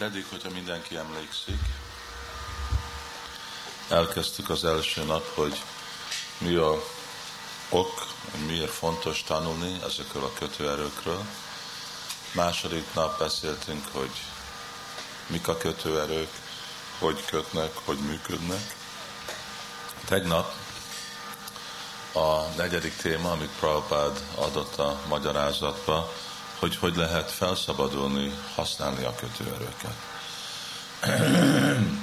[0.00, 1.60] Eddig, hogyha mindenki emlékszik,
[3.88, 5.62] elkezdtük az első nap, hogy
[6.38, 6.82] mi a
[7.68, 8.06] ok,
[8.46, 11.24] miért fontos tanulni ezekről a kötőerőkről.
[12.32, 14.10] Második nap beszéltünk, hogy
[15.26, 16.30] mik a kötőerők,
[16.98, 18.74] hogy kötnek, hogy működnek.
[20.04, 20.54] Tegnap
[22.12, 26.12] a negyedik téma, amit Prabhupád adott a magyarázatba,
[26.58, 29.94] hogy hogy lehet felszabadulni, használni a kötőerőket.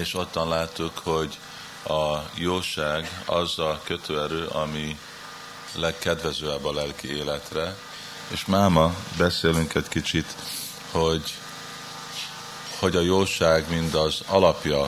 [0.00, 1.38] És ottan láttuk, hogy
[1.84, 4.98] a jóság az a kötőerő, ami
[5.74, 7.76] legkedvezőbb a lelki életre,
[8.28, 10.34] és máma beszélünk egy kicsit,
[10.90, 11.34] hogy,
[12.78, 14.82] hogy a jóság mind az alapja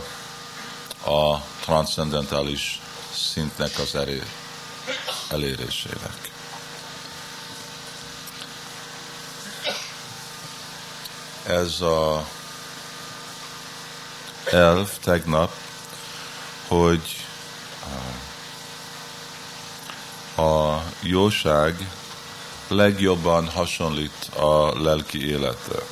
[1.05, 2.81] a transzendentális
[3.15, 4.27] szintnek az erő,
[5.31, 6.32] elérésének.
[11.47, 12.27] Ez a
[14.51, 15.53] elv tegnap,
[16.69, 17.17] hogy
[20.37, 21.91] a jóság
[22.69, 25.83] legjobban hasonlít a lelki életre.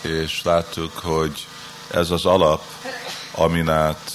[0.00, 1.46] És láttuk, hogy
[1.90, 2.62] ez az alap,
[3.32, 4.10] amin át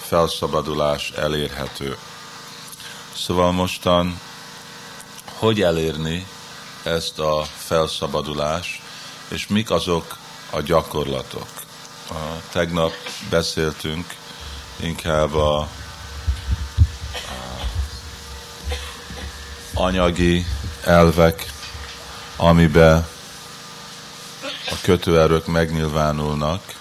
[0.00, 1.98] felszabadulás elérhető.
[3.14, 4.20] Szóval mostan
[5.38, 6.26] hogy elérni
[6.82, 8.82] ezt a felszabadulást,
[9.28, 10.16] és mik azok
[10.50, 11.48] a gyakorlatok.
[12.52, 12.92] Tegnap
[13.30, 14.14] beszéltünk
[14.76, 15.68] inkább a
[19.74, 20.46] anyagi
[20.84, 21.52] elvek,
[22.36, 23.06] amiben
[24.70, 26.74] a kötőerők megnyilvánulnak,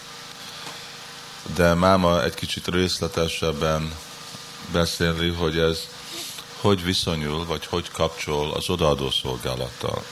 [1.56, 3.96] de máma egy kicsit részletesebben
[4.72, 5.88] beszélni, hogy ez
[6.62, 10.04] hogy viszonyul, vagy hogy kapcsol az odaadó szolgálattal.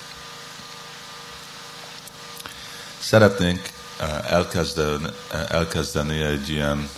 [3.03, 6.89] Szeretnénk eh, elkezdeni, eh, elkezdeni egy ilyen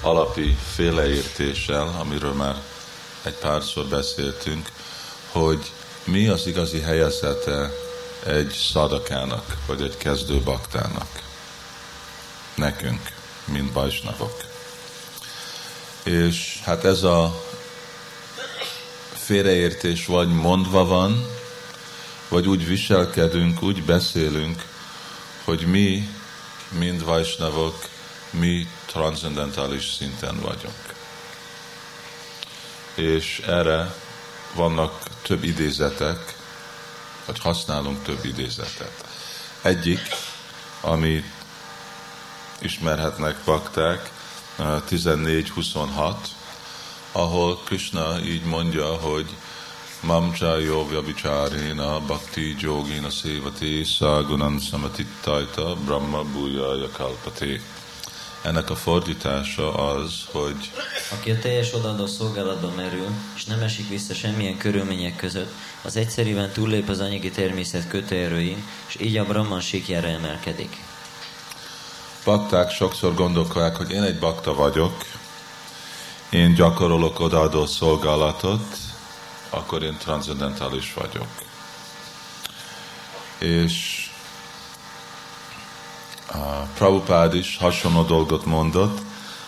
[0.00, 2.56] alapi féleértéssel, amiről már
[3.22, 4.68] egy párszor beszéltünk,
[5.32, 5.72] hogy
[6.04, 7.70] mi az igazi helyezete
[8.26, 11.22] egy szadakának, vagy egy kezdő baktának.
[12.54, 13.12] Nekünk,
[13.44, 14.44] mint bajsnavok.
[16.02, 17.42] És hát ez a
[19.12, 21.26] félreértés vagy mondva van,
[22.28, 24.62] vagy úgy viselkedünk, úgy beszélünk,
[25.46, 26.08] hogy mi,
[26.68, 27.88] mind Vajsnavok,
[28.30, 30.94] mi transzendentális szinten vagyunk.
[32.94, 33.94] És erre
[34.54, 36.34] vannak több idézetek,
[37.24, 39.04] vagy használunk több idézetet.
[39.62, 40.00] Egyik,
[40.80, 41.24] ami
[42.58, 44.10] ismerhetnek bakták,
[44.58, 46.14] 14-26,
[47.12, 49.36] ahol Krishna így mondja, hogy
[50.00, 57.60] Mamcha Yovya Vicharina Bhakti Jogina Sevati Sagunan Samatittaita Brahma Bhujaya Kalpati.
[58.42, 60.70] Ennek a fordítása az, hogy
[61.12, 65.52] aki a teljes odaadó szolgálatban merül, és nem esik vissza semmilyen körülmények között,
[65.82, 70.76] az egyszerűen túllép az anyagi természet kötőerőin, és így a Brahman síkjára emelkedik.
[72.24, 75.04] Bakták sokszor gondolkodják, hogy én egy bakta vagyok,
[76.30, 78.76] én gyakorolok odaadó szolgálatot,
[79.50, 81.28] akkor én transzendentális vagyok.
[83.38, 84.06] És
[86.26, 89.00] a Prabhupád is hasonló dolgot mondott,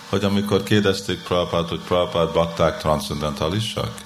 [0.08, 4.00] hogy amikor kérdezték Prabhupád, hogy Prabhupád bakták transzendentálisak,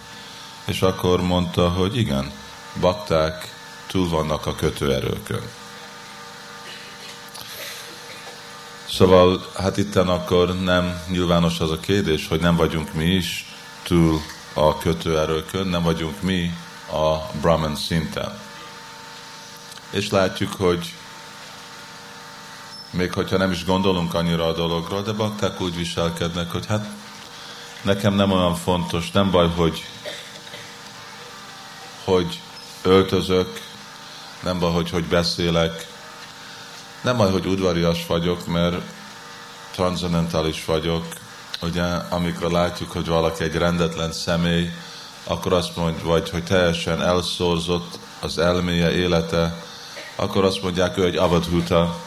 [0.65, 2.33] és akkor mondta, hogy igen,
[2.81, 3.55] bakták
[3.87, 5.43] túl vannak a kötőerőkön.
[8.89, 13.47] Szóval, hát itten akkor nem nyilvános az a kérdés, hogy nem vagyunk mi is
[13.83, 14.21] túl
[14.55, 16.55] a kötőerőkön, nem vagyunk mi
[16.93, 18.39] a Brahman szinten.
[19.91, 20.95] És látjuk, hogy
[22.91, 26.87] még hogyha nem is gondolunk annyira a dologról, de bakták úgy viselkednek, hogy hát
[27.83, 29.85] nekem nem olyan fontos, nem baj, hogy,
[32.05, 32.41] hogy
[32.83, 33.61] öltözök,
[34.43, 35.87] nem baj, hogy, hogy beszélek,
[37.01, 38.83] nem baj, hogy udvarias vagyok, mert
[39.71, 41.07] transzendentális vagyok,
[41.63, 44.71] ugye, amikor látjuk, hogy valaki egy rendetlen személy,
[45.25, 49.63] akkor azt mondja, vagy hogy teljesen elszorzott az elméje, élete,
[50.17, 52.01] akkor azt mondják ő egy avadhuta.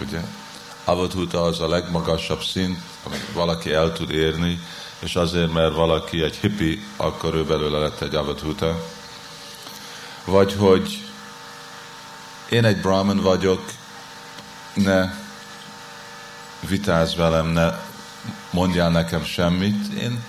[0.00, 0.20] Ugye?
[0.84, 4.60] Avadhuta az a legmagasabb szint, amit valaki el tud érni,
[4.98, 8.84] és azért, mert valaki egy hippi, akkor ő belőle lett egy avadhuta.
[10.24, 11.04] Vagy hogy
[12.48, 13.62] én egy brahman vagyok,
[14.74, 15.21] ne
[16.68, 17.72] vitáz velem, ne
[18.50, 20.24] mondjál nekem semmit, én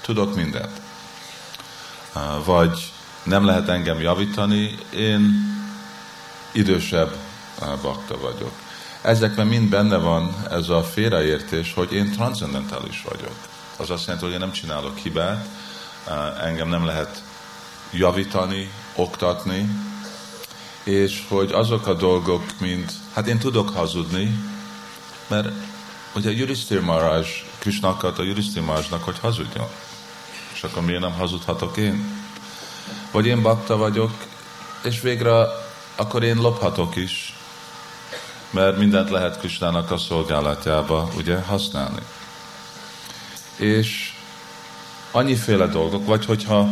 [0.00, 0.80] tudok mindent.
[2.44, 2.92] Vagy
[3.22, 5.54] nem lehet engem javítani, én
[6.52, 7.16] idősebb
[7.82, 8.52] bakta vagyok.
[9.00, 13.36] Ezekben mind benne van ez a félreértés, hogy én transzendentális vagyok.
[13.76, 15.46] Az azt jelenti, hogy én nem csinálok hibát,
[16.42, 17.22] engem nem lehet
[17.92, 19.68] javítani, oktatni,
[20.84, 24.38] és hogy azok a dolgok, mint, hát én tudok hazudni,
[25.26, 25.48] mert
[26.14, 27.26] ugye Yudhiszthir Maharaj,
[27.58, 29.66] Krishna akarta Yudhiszthir Maharajnak, hogy hazudjon.
[30.52, 32.24] És akkor miért nem hazudhatok én?
[33.10, 34.10] Vagy én bakta vagyok,
[34.82, 35.46] és végre
[35.96, 37.34] akkor én lophatok is,
[38.50, 42.02] mert mindent lehet Krisnának a szolgálatjába ugye használni.
[43.56, 44.12] És
[45.10, 46.68] annyiféle dolgok, vagy hogyha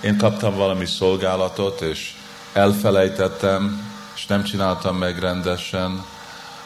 [0.00, 2.14] én kaptam valami szolgálatot, és
[2.52, 6.04] elfelejtettem, és nem csináltam meg rendesen,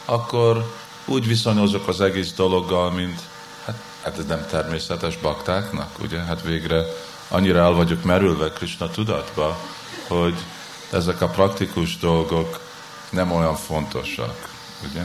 [0.04, 0.74] akkor
[1.06, 3.20] úgy viszonyozok az egész dologgal, mint
[3.64, 6.18] hát, hát ez nem természetes baktáknak, ugye?
[6.18, 6.84] Hát végre
[7.28, 9.58] annyira el vagyok merülve Krishna tudatba,
[10.08, 10.34] hogy
[10.90, 12.60] ezek a praktikus dolgok
[13.10, 14.48] nem olyan fontosak,
[14.90, 15.04] ugye?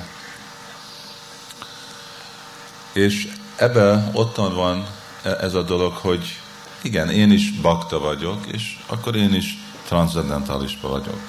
[2.93, 4.87] És ebbe ottan van
[5.21, 6.39] ez a dolog, hogy
[6.81, 9.57] igen, én is bakta vagyok, és akkor én is
[9.87, 11.19] transzendentálisba vagyok.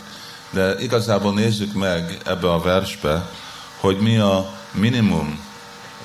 [0.50, 3.30] De igazából nézzük meg ebbe a versbe,
[3.80, 5.44] hogy mi a minimum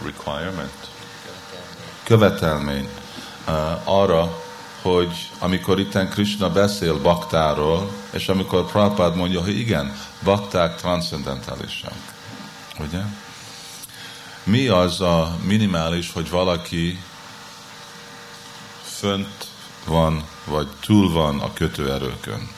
[0.04, 0.90] requirement,
[2.04, 2.90] követelmény
[3.48, 4.44] uh, arra,
[4.82, 11.94] hogy amikor itten Krishna beszél baktáról, és amikor Prabhupád mondja, hogy igen, bakták transzendentálisak.
[12.80, 13.02] Ugye?
[14.44, 17.00] Mi az a minimális, hogy valaki
[18.84, 19.48] fönt
[19.86, 22.50] van, vagy túl van a kötőerőkön.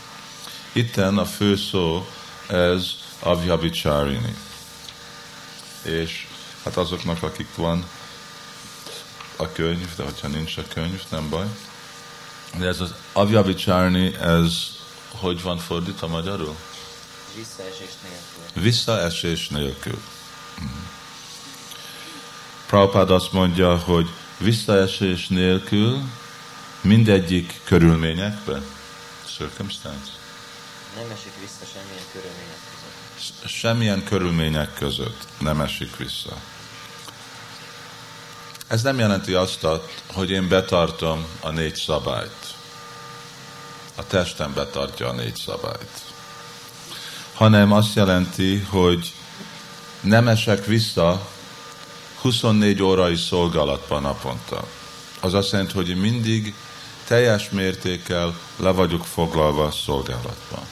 [0.72, 2.08] Itten a fő szó
[2.48, 4.36] ez Avyabicharini.
[5.82, 6.28] És
[6.64, 7.86] hát azoknak, akik van
[9.36, 11.46] a könyv, de hogyha nincs a könyv, nem baj.
[12.58, 14.78] De ez az Avyabicharini, ez
[15.12, 16.56] hogy van fordítva magyarul?
[17.36, 18.62] Visszaesés nélkül.
[18.64, 20.02] Visszaesés nélkül.
[20.58, 20.68] Mhm.
[22.66, 26.02] Prabhupád azt mondja, hogy visszaesés nélkül
[26.82, 28.62] mindegyik körülményekbe,
[29.38, 30.12] circumstance.
[30.96, 32.69] Nem esik vissza semmilyen körülmények
[33.46, 36.36] Semmilyen körülmények között nem esik vissza.
[38.68, 39.68] Ez nem jelenti azt,
[40.14, 42.54] hogy én betartom a négy szabályt.
[43.96, 46.02] A testem betartja a négy szabályt.
[47.34, 49.14] Hanem azt jelenti, hogy
[50.02, 51.28] nem esek vissza
[52.22, 54.68] 24 órai szolgálatban naponta.
[55.20, 56.54] Az azt jelenti, hogy mindig
[57.08, 60.64] teljes mértékkel le vagyok foglalva szolgálatban.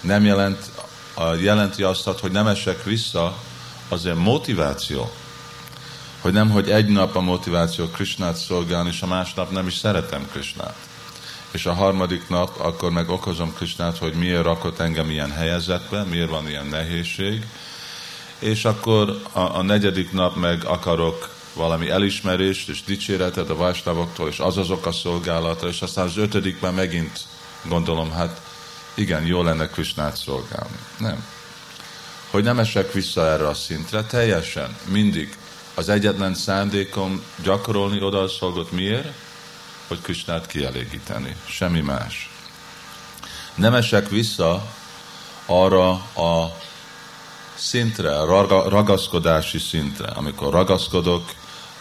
[0.00, 0.70] Nem jelent,
[1.40, 3.36] jelenti azt, hogy nem esek vissza,
[3.88, 5.10] azért motiváció.
[6.20, 10.28] Hogy nem, hogy egy nap a motiváció Krishnát szolgálni, és a másnap nem is szeretem
[10.30, 10.76] Krishnát.
[11.50, 16.30] És a harmadik nap akkor meg okozom Krishnát, hogy miért rakott engem ilyen helyezetbe, miért
[16.30, 17.46] van ilyen nehézség.
[18.38, 24.38] És akkor a, a negyedik nap meg akarok valami elismerést és dicséretet a vásnavoktól, és
[24.38, 27.20] az azok a szolgálata, és aztán az ötödikben megint
[27.68, 28.40] gondolom, hát
[28.94, 30.76] igen, jó lenne Krisnát szolgálni.
[30.98, 31.24] Nem.
[32.30, 35.36] Hogy nem esek vissza erre a szintre, teljesen, mindig.
[35.74, 38.72] Az egyetlen szándékom gyakorolni oda a szolgot.
[38.72, 39.12] Miért?
[39.88, 41.36] Hogy Krisnát kielégíteni.
[41.46, 42.30] Semmi más.
[43.54, 44.72] Nem esek vissza
[45.46, 46.56] arra a
[47.54, 48.24] szintre, a
[48.68, 51.24] ragaszkodási szintre, amikor ragaszkodok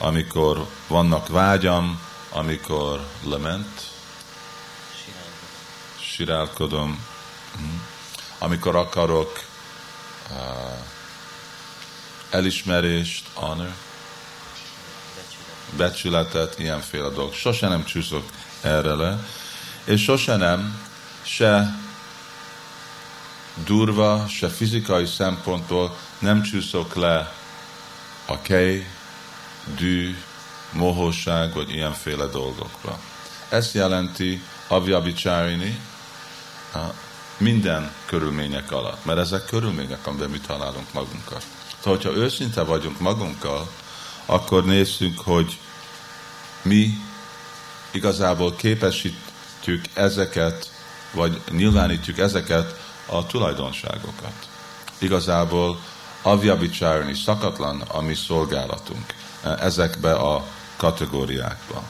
[0.01, 3.90] amikor vannak vágyam, amikor lement,
[6.13, 7.05] sirálkodom,
[7.55, 7.63] hm.
[8.37, 9.43] amikor akarok
[10.29, 10.37] uh,
[12.29, 13.73] elismerést, honor,
[15.77, 17.33] becsületet, ilyenféle dolgok.
[17.33, 18.23] Sose nem csúszok
[18.61, 19.25] erre le,
[19.83, 20.81] és sose nem
[21.21, 21.79] se
[23.65, 27.33] durva, se fizikai szempontból nem csúszok le
[28.25, 28.87] a kej,
[29.75, 30.17] dű,
[30.71, 32.99] mohóság, vagy ilyenféle dolgokba.
[33.49, 35.79] Ez jelenti avjabicsárini
[37.37, 41.43] minden körülmények alatt, mert ezek körülmények, amiben mi találunk magunkat.
[41.81, 43.69] Tehát, hogyha őszinte vagyunk magunkkal,
[44.25, 45.59] akkor nézzük, hogy
[46.61, 46.97] mi
[47.91, 50.71] igazából képesítjük ezeket,
[51.13, 54.33] vagy nyilvánítjuk ezeket a tulajdonságokat.
[54.97, 55.79] Igazából
[56.21, 59.13] avjabicsárni szakatlan a mi szolgálatunk
[59.59, 61.83] ezekbe a kategóriákba.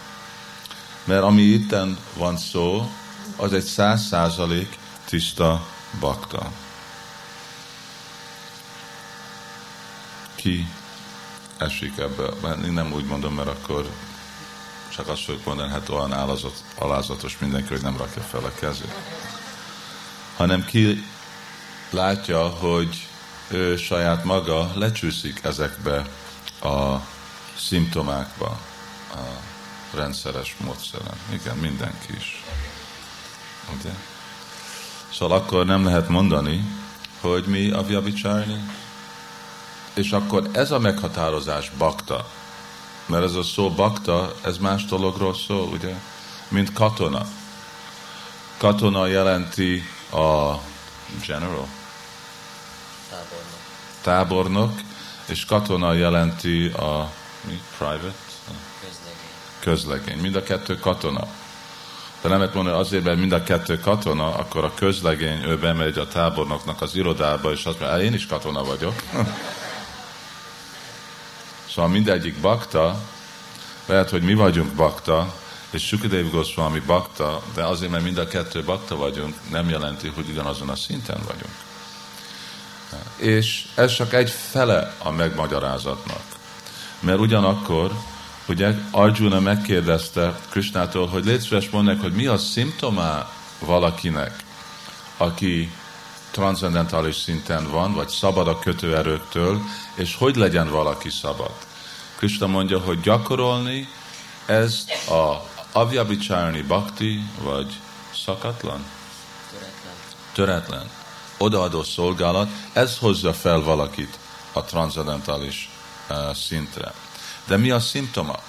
[1.04, 2.92] Mert ami itten van szó,
[3.42, 5.68] az egy száz százalék tiszta
[6.00, 6.52] bakta.
[10.36, 10.68] Ki
[11.58, 12.54] esik ebbe?
[12.66, 13.90] Én nem úgy mondom, mert akkor
[14.90, 18.94] csak azt fogjuk mondani, hát olyan álazat, alázatos mindenki, hogy nem rakja fel a kezét.
[20.38, 21.06] Hanem ki
[21.90, 23.08] látja, hogy
[23.48, 26.10] ő saját maga lecsúszik ezekbe
[26.62, 26.96] a
[27.58, 28.60] szimptomákba
[29.14, 29.20] a
[29.96, 31.18] rendszeres módszeren.
[31.34, 32.41] Igen, mindenki is.
[33.80, 33.90] Ugye?
[35.14, 36.64] Szóval akkor nem lehet mondani,
[37.22, 38.70] hogy mi a viabicsárni,
[39.94, 42.30] és akkor ez a meghatározás bakta,
[43.06, 45.96] mert ez a szó bakta, ez más dologról szól, ugye,
[46.48, 47.26] mint katona.
[48.58, 50.56] Katona jelenti a
[51.28, 51.68] general,
[53.10, 53.60] Tábornok.
[54.02, 54.80] tábornok,
[55.26, 57.12] és katona jelenti a
[57.42, 57.62] mi?
[57.78, 58.14] private,
[58.82, 59.30] Közlegény.
[59.60, 60.18] közlegény.
[60.18, 61.28] Mind a kettő katona.
[62.22, 65.98] De nem lehet mondani azért, mert mind a kettő katona, akkor a közlegény, ő bemegy
[65.98, 68.94] a tábornoknak az irodába, és azt mondja, "Á, én is katona vagyok.
[71.74, 73.00] szóval mindegyik bakta,
[73.86, 75.34] lehet, hogy mi vagyunk bakta,
[75.70, 80.30] és Sukadev Goswami bakta, de azért, mert mind a kettő bakta vagyunk, nem jelenti, hogy
[80.30, 81.54] ugyanazon a szinten vagyunk.
[83.16, 86.22] És ez csak egy fele a megmagyarázatnak.
[87.00, 87.92] Mert ugyanakkor,
[88.48, 94.44] ugye Arjuna megkérdezte Krishnától, hogy légy szíves, mondd meg, hogy mi a szimptomá valakinek,
[95.18, 95.72] aki
[96.32, 99.62] transzendentális szinten van, vagy szabad a kötőerőktől,
[99.96, 101.52] és hogy legyen valaki szabad.
[102.18, 103.88] Krishna mondja, hogy gyakorolni
[104.46, 107.80] ezt a avjabicsárni bhakti, vagy
[108.26, 108.86] szakatlan,
[109.52, 109.94] Töretlen.
[110.34, 110.90] töretlen,
[111.38, 114.20] odaadó szolgálat, ez hozza fel valakit
[114.52, 115.70] a transzendentális
[116.10, 116.94] uh, szintre.
[117.52, 118.40] De mi a szimptoma?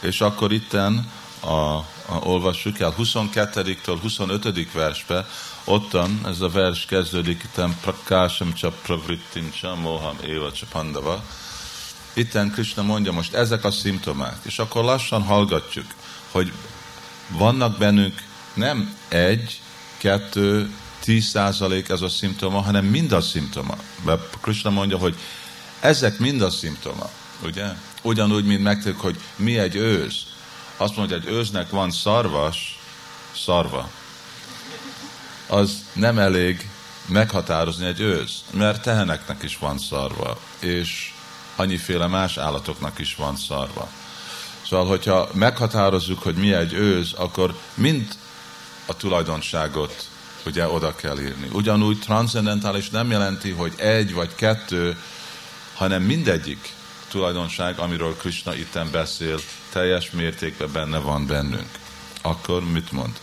[0.00, 1.84] És akkor itten a, a,
[2.20, 4.72] olvassuk el 22-től 25.
[4.72, 5.26] versbe,
[5.64, 11.24] ottan ez a vers kezdődik, itten prakásam csa pravrittim csa moham éva csa pandava.
[12.12, 15.86] Itten Krishna mondja most ezek a szimptomák, és akkor lassan hallgatjuk,
[16.30, 16.52] hogy
[17.28, 18.22] vannak bennünk
[18.54, 19.60] nem egy,
[19.96, 23.76] kettő, tíz százalék ez a szimptoma, hanem mind a szimptoma.
[24.04, 25.16] Mert Krishna mondja, hogy
[25.80, 27.10] ezek mind a szimptoma,
[27.42, 27.66] ugye?
[28.02, 30.14] Ugyanúgy, mint megtudjuk, hogy mi egy őz.
[30.76, 32.78] Azt mondja, hogy egy őznek van szarvas,
[33.36, 33.90] szarva.
[35.46, 36.68] Az nem elég
[37.06, 41.12] meghatározni egy őz, mert teheneknek is van szarva, és
[41.56, 43.88] annyiféle más állatoknak is van szarva.
[44.68, 48.16] Szóval, hogyha meghatározzuk, hogy mi egy őz, akkor mind
[48.86, 50.08] a tulajdonságot
[50.46, 51.48] ugye oda kell írni.
[51.52, 54.96] Ugyanúgy transzendentális nem jelenti, hogy egy vagy kettő,
[55.74, 56.74] hanem mindegyik
[57.08, 59.40] tulajdonság, amiről Krishna itten beszél,
[59.72, 61.70] teljes mértékben benne van bennünk.
[62.22, 63.20] Akkor mit mond?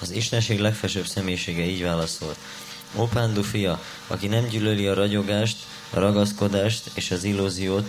[0.00, 2.34] Az Istenség legfelsőbb személyisége így válaszol.
[2.96, 5.56] Ó Pándu fia, aki nem gyűlöli a ragyogást,
[5.90, 7.86] a ragaszkodást és az illúziót,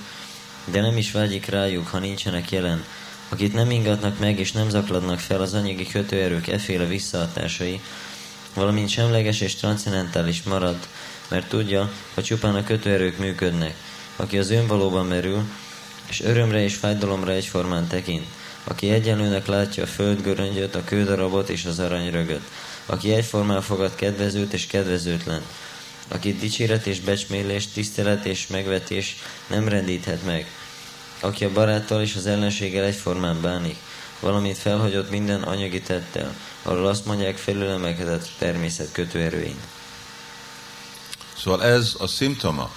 [0.65, 2.83] de nem is vágyik rájuk, ha nincsenek jelen,
[3.29, 7.81] akit nem ingatnak meg és nem zakladnak fel az anyagi kötőerők eféle visszahatásai,
[8.53, 10.87] valamint semleges és transzendentális marad,
[11.27, 13.75] mert tudja, hogy csupán a kötőerők működnek,
[14.19, 15.43] aki az önvalóban merül,
[16.09, 18.25] és örömre és fájdalomra egyformán tekint,
[18.63, 22.41] aki egyenlőnek látja a földgöröngyöt, a kődarabot és az aranyrögöt,
[22.85, 25.41] aki egyformán fogad kedvezőt és kedvezőtlen,
[26.07, 29.15] akit dicséret és becsmélés, tisztelet és megvetés
[29.47, 30.47] nem rendíthet meg,
[31.19, 33.77] aki a baráttal és az ellenséggel egyformán bánik,
[34.19, 39.59] valamint felhagyott minden anyagi tettel, arról azt mondják felülemelkedett természet kötőerőin.
[41.37, 42.71] Szóval ez a szimptoma.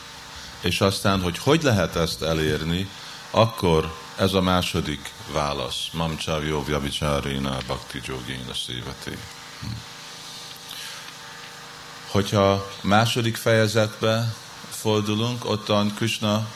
[0.63, 2.89] És aztán, hogy hogy lehet ezt elérni,
[3.31, 5.89] akkor ez a második válasz.
[5.93, 9.17] Mamcsav jó vyavicsárina bhakti jogéna szévati.
[12.11, 14.35] Hogyha második fejezetbe
[14.69, 16.47] fordulunk, ottan Krishna,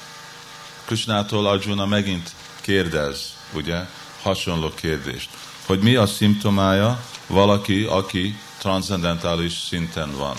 [0.84, 3.86] Krishnától Arjuna megint kérdez, ugye,
[4.22, 5.28] hasonló kérdést,
[5.66, 10.36] hogy mi a szimptomája valaki, aki transzendentális szinten van.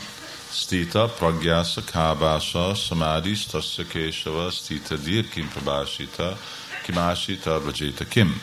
[0.59, 6.37] Stita, pragyása, kábása, samádi, stasya késava, stita, dir, kim prabásita,
[6.83, 8.41] kimásita, rajita, kim.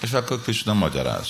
[0.00, 1.28] És akkor Krishna magyaráz.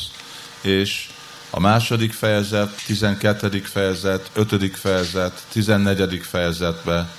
[0.61, 1.09] És
[1.50, 3.61] a második fejezet, 12.
[3.64, 4.76] fejezet, 5.
[4.76, 6.21] fejezet, 14.
[6.23, 7.14] fejezetbe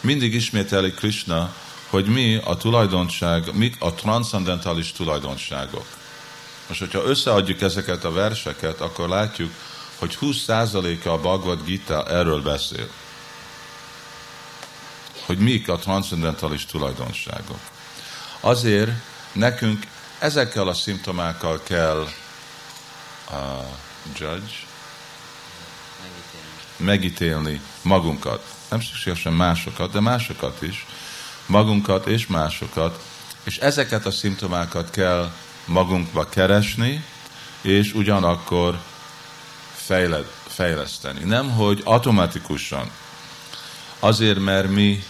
[0.00, 1.54] mindig ismételi Krishna,
[1.88, 5.86] hogy mi a tulajdonság, mik a transzendentális tulajdonságok.
[6.68, 9.50] Most, hogyha összeadjuk ezeket a verseket, akkor látjuk,
[10.00, 12.88] hogy 20%-a a Bhagavad Gita erről beszél.
[15.26, 17.60] Hogy mik a transzendentális tulajdonságok.
[18.40, 18.90] Azért
[19.32, 19.86] nekünk
[20.18, 22.06] ezekkel a szimptomákkal kell
[23.30, 23.36] uh,
[24.18, 24.52] judge,
[26.76, 28.44] megítélni magunkat.
[28.68, 30.86] Nem szükségesen másokat, de másokat is.
[31.46, 33.02] Magunkat és másokat.
[33.44, 35.32] És ezeket a szimptomákat kell
[35.64, 37.04] magunkba keresni,
[37.60, 38.80] és ugyanakkor
[39.90, 41.24] fejled, fejleszteni.
[41.24, 42.90] Nem, hogy automatikusan.
[43.98, 45.02] Azért, mert mi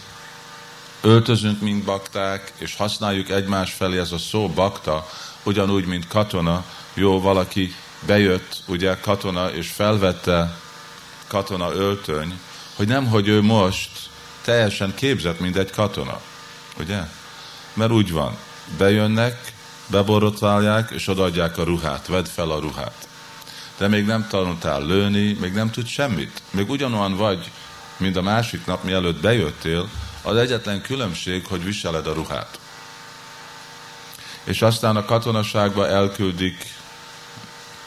[1.01, 5.09] öltözünk, mint bakták, és használjuk egymás felé ez a szó bakta,
[5.43, 6.65] ugyanúgy, mint katona.
[6.95, 7.75] Jó, valaki
[8.07, 10.57] bejött, ugye, katona, és felvette
[11.27, 12.39] katona öltöny,
[12.77, 13.91] hogy nem, hogy ő most
[14.45, 16.21] teljesen képzett, mint egy katona.
[16.79, 17.01] Ugye?
[17.73, 18.37] Mert úgy van.
[18.79, 19.53] Bejönnek,
[19.87, 22.07] beborotválják, és odaadják a ruhát.
[22.07, 23.09] Vedd fel a ruhát.
[23.81, 26.43] De még nem tanultál lőni, még nem tud semmit.
[26.51, 27.51] Még ugyanolyan vagy,
[27.97, 29.89] mint a másik nap, mielőtt bejöttél,
[30.23, 32.59] az egyetlen különbség, hogy viseled a ruhát.
[34.45, 36.75] És aztán a katonaságba elküldik,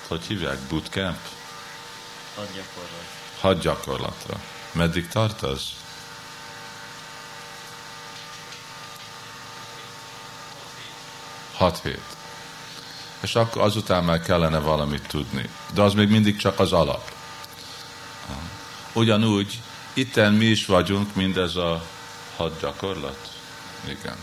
[0.07, 1.17] hogy hívják, bootcamp?
[2.35, 3.05] Hadgyakorlat.
[3.39, 4.39] Hadgyakorlatra.
[4.71, 5.61] Meddig tart az?
[11.53, 12.22] Hat hét.
[13.23, 15.49] És akkor azután már kellene valamit tudni.
[15.73, 17.11] De az még mindig csak az alap.
[18.93, 19.59] Ugyanúgy,
[19.93, 21.83] itten mi is vagyunk, mindez a
[22.35, 23.29] hadgyakorlat.
[23.85, 24.15] Igen.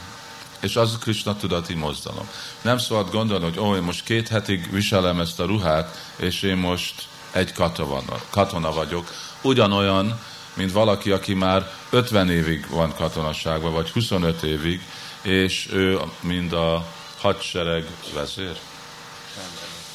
[0.61, 2.29] És az a Krishna tudati mozdalom.
[2.61, 6.57] Nem szabad gondolni, hogy ó, én most két hetig viselem ezt a ruhát, és én
[6.57, 9.11] most egy katona, katona vagyok.
[9.43, 10.21] Ugyanolyan,
[10.55, 14.81] mint valaki, aki már 50 évig van katonaságban, vagy 25 évig,
[15.23, 16.87] és ő mind a
[17.21, 18.59] hadsereg vezér,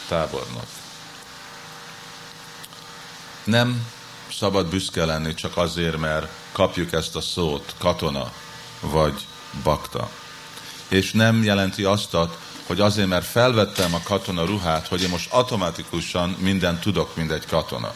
[0.07, 0.67] tábornok.
[3.43, 3.87] Nem
[4.31, 8.31] szabad büszke lenni csak azért, mert kapjuk ezt a szót, katona
[8.79, 9.25] vagy
[9.63, 10.09] bakta.
[10.87, 12.17] És nem jelenti azt,
[12.67, 17.45] hogy azért, mert felvettem a katona ruhát, hogy én most automatikusan mindent tudok, mint egy
[17.45, 17.93] katona.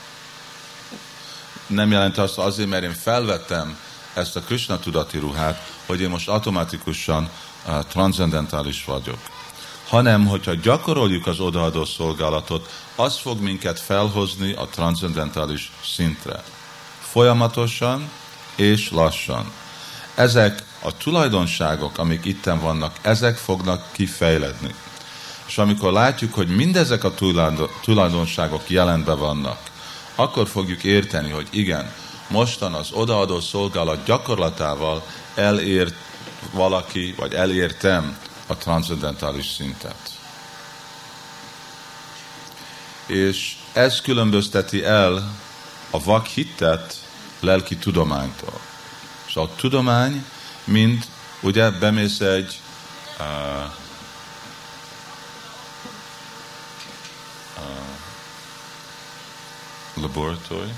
[1.68, 3.80] Nem jelenti azt azért, mert én felvettem
[4.14, 7.30] ezt a Krishna tudati ruhát, hogy én most automatikusan
[7.68, 9.20] uh, transzendentális vagyok.
[9.90, 16.44] Hanem, hogyha gyakoroljuk az odaadó szolgálatot, az fog minket felhozni a transzendentális szintre.
[17.00, 18.10] Folyamatosan
[18.56, 19.52] és lassan.
[20.16, 24.76] Ezek a tulajdonságok, amik itten vannak, ezek fognak kifejledni.
[25.48, 27.14] És amikor látjuk, hogy mindezek a
[27.82, 29.60] tulajdonságok jelenbe vannak,
[30.16, 31.94] akkor fogjuk érteni, hogy igen,
[32.28, 35.96] mostan az odaadó szolgálat gyakorlatával elért
[36.52, 38.18] valaki, vagy elértem
[38.50, 40.10] a transzendentális szintet.
[43.06, 45.36] És ez különbözteti el
[45.90, 46.96] a vak hittet
[47.40, 48.60] lelki tudománytól.
[49.34, 50.26] Szóval a tudomány
[50.64, 51.06] mind,
[51.42, 52.60] ugye bemész egy
[53.20, 53.26] uh,
[57.58, 57.64] uh,
[59.94, 60.78] laboratórium,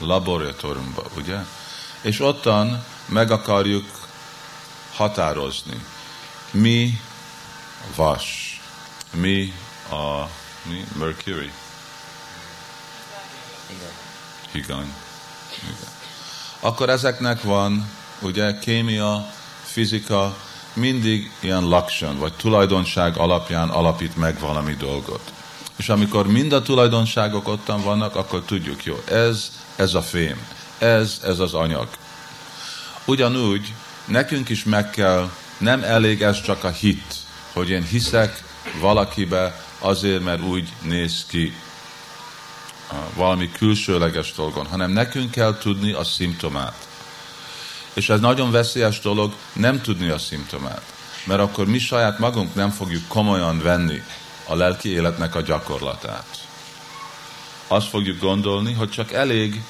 [0.00, 1.38] laboratóriumba, ugye?
[2.00, 4.08] És ottan meg akarjuk
[4.94, 5.84] határozni,
[6.50, 7.00] mi
[7.96, 8.24] vas,
[9.12, 9.52] mi
[9.90, 10.28] a
[10.62, 11.52] mi Mercury.
[13.70, 13.90] Igen.
[14.52, 14.94] Higany.
[16.60, 19.32] Akkor ezeknek van ugye kémia,
[19.64, 20.36] fizika
[20.72, 25.32] mindig ilyen lakson, vagy tulajdonság alapján alapít meg valami dolgot.
[25.76, 30.46] És amikor mind a tulajdonságok ottan vannak, akkor tudjuk, jó, ez, ez a fém,
[30.78, 31.88] ez, ez az anyag.
[33.04, 37.14] Ugyanúgy nekünk is meg kell, nem elég ez csak a hit,
[37.52, 38.42] hogy én hiszek
[38.80, 41.54] valakibe azért, mert úgy néz ki
[43.14, 46.86] valami külsőleges dolgon, hanem nekünk kell tudni a szimptomát.
[47.92, 50.82] És ez nagyon veszélyes dolog nem tudni a szimptomát,
[51.24, 54.02] mert akkor mi saját magunk nem fogjuk komolyan venni
[54.44, 56.46] a lelki életnek a gyakorlatát.
[57.66, 59.62] Azt fogjuk gondolni, hogy csak elég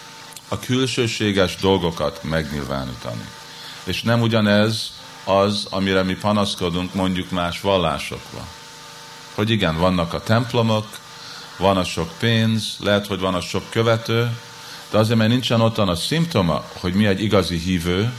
[0.48, 3.28] a külsőséges dolgokat megnyilvánítani.
[3.84, 4.92] És nem ugyanez
[5.26, 8.46] az, amire mi panaszkodunk mondjuk más vallásokba.
[9.34, 10.86] Hogy igen, vannak a templomok,
[11.58, 14.30] van a sok pénz, lehet, hogy van a sok követő,
[14.90, 18.12] de azért, mert nincsen ottan a szimptoma, hogy mi egy igazi hívő,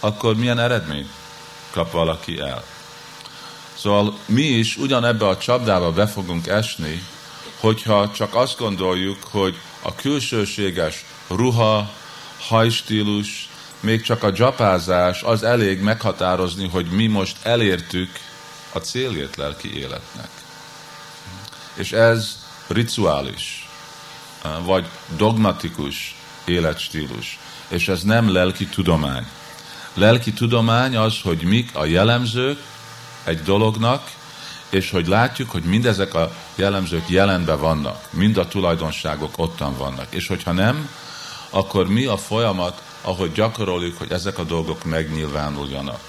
[0.00, 1.08] akkor milyen eredmény
[1.70, 2.64] kap valaki el.
[3.74, 7.02] Szóval mi is ugyanebbe a csapdába be fogunk esni,
[7.60, 11.90] hogyha csak azt gondoljuk, hogy a külsőséges ruha,
[12.48, 13.48] hajstílus,
[13.86, 18.10] még csak a dzsapázás az elég meghatározni, hogy mi most elértük
[18.72, 20.28] a céljét lelki életnek.
[21.74, 23.68] És ez rituális,
[24.64, 27.38] vagy dogmatikus életstílus.
[27.68, 29.26] És ez nem lelki tudomány.
[29.94, 32.62] Lelki tudomány az, hogy mik a jellemzők
[33.24, 34.10] egy dolognak,
[34.70, 40.06] és hogy látjuk, hogy mindezek a jellemzők jelenben vannak, mind a tulajdonságok ottan vannak.
[40.14, 40.88] És hogyha nem,
[41.50, 46.00] akkor mi a folyamat, ahogy gyakoroljuk, hogy ezek a dolgok megnyilvánuljanak.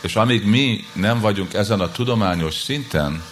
[0.00, 3.24] És amíg mi nem vagyunk ezen a tudományos szinten,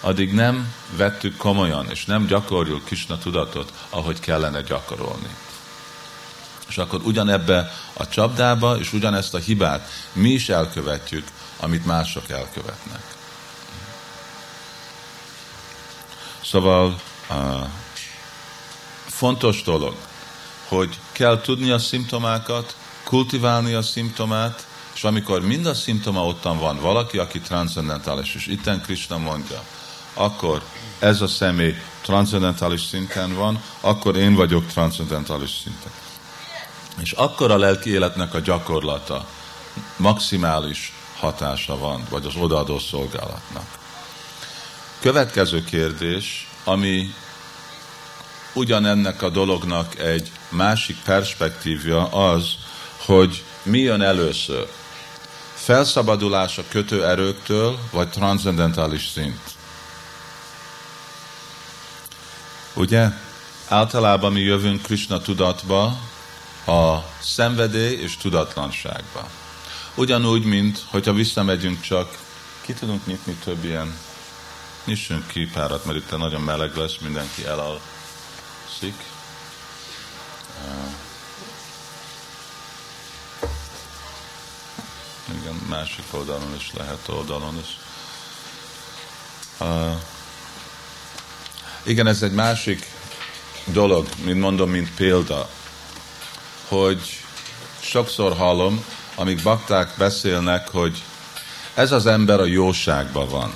[0.00, 5.28] addig nem vettük komolyan, és nem gyakoroljuk Kisna tudatot, ahogy kellene gyakorolni.
[6.68, 11.26] És akkor ugyanebbe a csapdába, és ugyanezt a hibát mi is elkövetjük,
[11.60, 13.02] amit mások elkövetnek.
[16.44, 17.36] Szóval uh,
[19.06, 19.94] fontos dolog,
[20.70, 26.80] hogy kell tudni a szimptomákat, kultiválni a szimptomát, és amikor mind a szimptoma ottan van,
[26.80, 29.62] valaki, aki transzendentális, és itten Krishna mondja,
[30.14, 30.62] akkor
[30.98, 35.92] ez a személy transzendentális szinten van, akkor én vagyok transzendentális szinten.
[37.00, 39.26] És akkor a lelki életnek a gyakorlata
[39.96, 43.78] maximális hatása van, vagy az odaadó szolgálatnak.
[45.00, 47.14] Következő kérdés, ami
[48.52, 52.44] ugyanennek a dolognak egy másik perspektívja az,
[52.96, 54.68] hogy mi jön először.
[55.54, 59.40] Felszabadulás a kötőerőktől, vagy transzendentális szint.
[62.74, 63.08] Ugye?
[63.68, 65.98] Általában mi jövünk Krishna tudatba,
[66.66, 69.28] a szenvedély és tudatlanságba.
[69.94, 72.18] Ugyanúgy, mint hogyha visszamegyünk csak,
[72.60, 73.98] ki tudunk nyitni több ilyen,
[74.84, 78.94] nyissunk ki párat, mert itt nagyon meleg lesz, mindenki elalszik.
[85.40, 87.78] Igen, másik oldalon is lehet, oldalon is.
[89.60, 90.00] Uh,
[91.82, 92.86] igen, ez egy másik
[93.64, 95.48] dolog, mint mondom, mint példa,
[96.68, 97.20] hogy
[97.80, 101.02] sokszor hallom, amíg bakták beszélnek, hogy
[101.74, 103.54] ez az ember a jóságban van.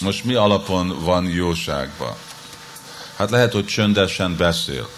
[0.00, 2.14] Most mi alapon van jóságban?
[3.16, 4.88] Hát lehet, hogy csöndesen beszél,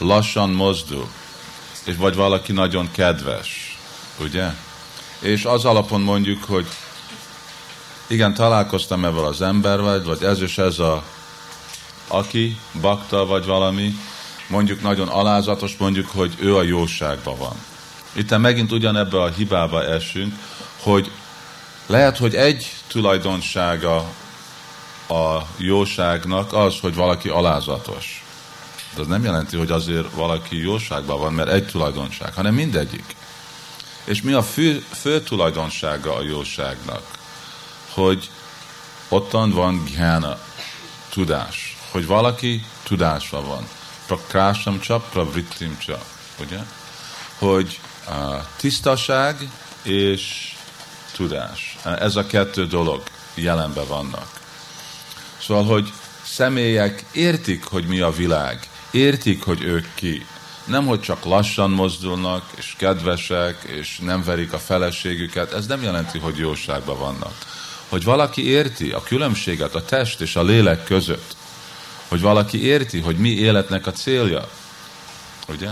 [0.00, 1.08] lassan mozdul,
[1.84, 3.78] és vagy valaki nagyon kedves,
[4.20, 4.46] ugye?
[5.18, 6.66] És az alapon mondjuk, hogy
[8.06, 11.02] igen, találkoztam ebben az ember vagy, vagy ez és ez a
[12.06, 13.94] aki, bakta vagy valami,
[14.46, 17.54] mondjuk nagyon alázatos, mondjuk, hogy ő a jóságban van.
[18.12, 20.34] Itt megint ugyanebbe a hibába esünk,
[20.82, 21.10] hogy
[21.86, 23.96] lehet, hogy egy tulajdonsága
[25.08, 28.24] a jóságnak az, hogy valaki alázatos.
[28.94, 33.16] De az nem jelenti, hogy azért valaki jóságban van, mert egy tulajdonság, hanem mindegyik.
[34.04, 37.02] És mi a fő, fő tulajdonsága a jóságnak?
[37.90, 38.30] Hogy
[39.08, 40.38] ottan van gyána,
[41.08, 41.76] tudás.
[41.90, 43.68] Hogy valaki tudásra van.
[44.06, 45.98] Prakrásam csa, pravrittim csa.
[46.40, 46.58] Ugye?
[47.38, 48.14] Hogy uh,
[48.56, 49.50] tisztaság
[49.82, 50.54] és
[51.12, 51.76] tudás.
[51.84, 53.02] Ez a kettő dolog
[53.34, 54.40] jelenben vannak.
[55.40, 55.92] Szóval, hogy
[56.24, 60.26] személyek értik, hogy mi a világ, értik, hogy ők ki.
[60.64, 66.18] Nem, hogy csak lassan mozdulnak, és kedvesek, és nem verik a feleségüket, ez nem jelenti,
[66.18, 67.34] hogy jóságban vannak.
[67.88, 71.36] Hogy valaki érti a különbséget a test és a lélek között.
[72.08, 74.48] Hogy valaki érti, hogy mi életnek a célja.
[75.48, 75.70] Ugye?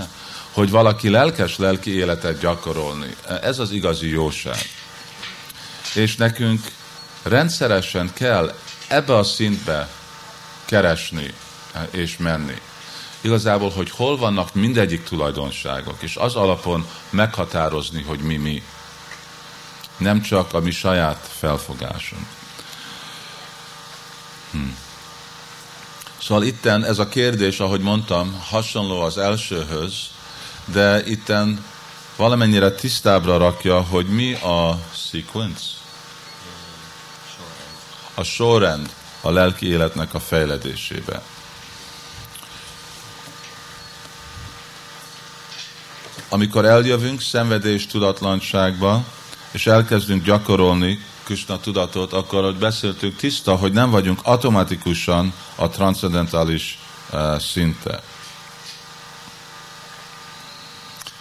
[0.52, 3.14] Hogy valaki lelkes lelki életet gyakorolni.
[3.42, 4.59] Ez az igazi jóság.
[5.94, 6.61] És nekünk
[7.22, 8.54] rendszeresen kell
[8.88, 9.88] ebbe a szintbe
[10.64, 11.35] keresni
[11.90, 12.61] és menni.
[13.20, 18.62] Igazából, hogy hol vannak mindegyik tulajdonságok, és az alapon meghatározni, hogy mi mi.
[19.96, 22.26] Nem csak a mi saját felfogásunk.
[24.50, 24.59] Hm.
[26.22, 29.94] Szóval itten ez a kérdés, ahogy mondtam, hasonló az elsőhöz,
[30.64, 31.64] de itten
[32.16, 34.78] valamennyire tisztábra rakja, hogy mi a
[35.11, 35.64] sequence,
[38.14, 41.22] a sorrend a lelki életnek a fejledésébe.
[46.29, 49.05] Amikor eljövünk szenvedés tudatlanságba,
[49.51, 56.79] és elkezdünk gyakorolni Krishna tudatot, akkor, hogy beszéltünk, tiszta, hogy nem vagyunk automatikusan a transzendentális
[57.12, 58.03] uh, szinte.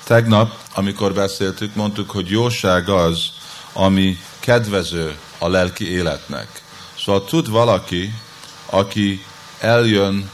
[0.03, 3.29] Tegnap, amikor beszéltük, mondtuk, hogy jóság az,
[3.73, 6.61] ami kedvező a lelki életnek.
[6.99, 8.13] Szóval tud valaki,
[8.65, 9.25] aki
[9.59, 10.29] eljön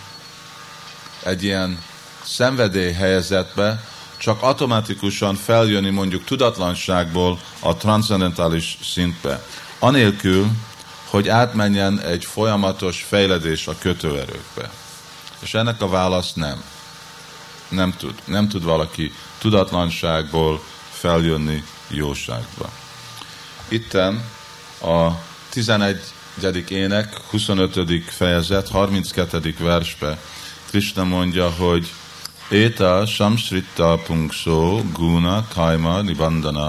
[1.23, 1.83] egy ilyen
[2.23, 3.83] szenvedélyhelyezetbe,
[4.23, 9.45] csak automatikusan feljönni mondjuk tudatlanságból a transzendentális szintbe.
[9.79, 10.47] Anélkül,
[11.09, 14.71] hogy átmenjen egy folyamatos fejledés a kötőerőkbe.
[15.39, 16.63] És ennek a válasz nem.
[17.67, 18.13] Nem tud.
[18.25, 22.69] Nem tud valaki tudatlanságból feljönni jóságba.
[23.67, 24.25] Itten
[24.81, 25.09] a
[25.49, 25.99] 11
[26.69, 28.03] ének, 25.
[28.09, 29.55] fejezet, 32.
[29.59, 30.19] versbe
[30.69, 31.91] Krishna mondja, hogy
[32.51, 34.59] एता संश्रिता पुंसो
[34.97, 36.67] गुना कायमा निबंधना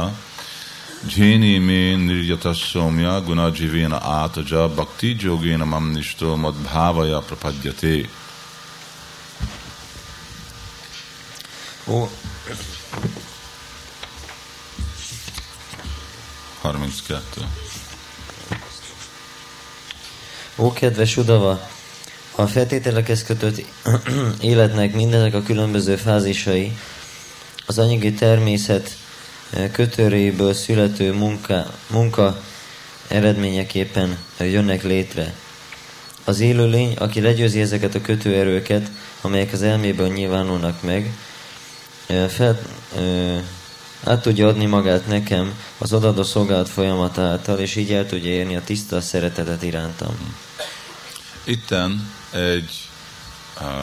[1.09, 7.97] झेनी मे निर्यत सौम्या गुणजीवेन आतज भक्ति जोगेन मम निष्ठो मद्भावया प्रपद्यते
[11.89, 12.07] ओ
[16.65, 17.45] 32.
[20.59, 21.59] Ó, kedves Udava,
[22.35, 23.64] a feltételekhez kötött
[24.40, 26.77] életnek mindezek a különböző fázisai,
[27.66, 28.97] az anyagi természet
[29.51, 32.42] eh, kötőréből születő munka, munka
[33.09, 35.35] eredményeképpen jönnek létre.
[36.25, 41.11] Az élőlény, aki legyőzi ezeket a kötőerőket, amelyek az elméből nyilvánulnak meg,
[42.07, 42.59] eh, fel,
[42.97, 43.37] ö,
[44.05, 48.64] át tudja adni magát nekem az odadó szolgálat folyamat és így el tudja érni a
[48.64, 50.37] tiszta szeretetet irántam.
[51.44, 52.88] Itten egy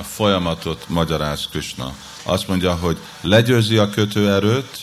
[0.04, 1.94] folyamatot magyaráz Krishna.
[2.24, 4.78] Azt mondja, hogy legyőzi a kötőerőt,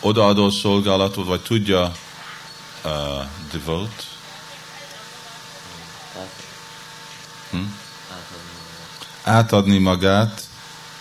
[0.00, 1.92] odaadó szolgálatot, vagy tudja
[2.84, 2.92] uh,
[3.52, 4.02] devote,
[7.50, 7.58] hm?
[9.22, 10.42] átadni magát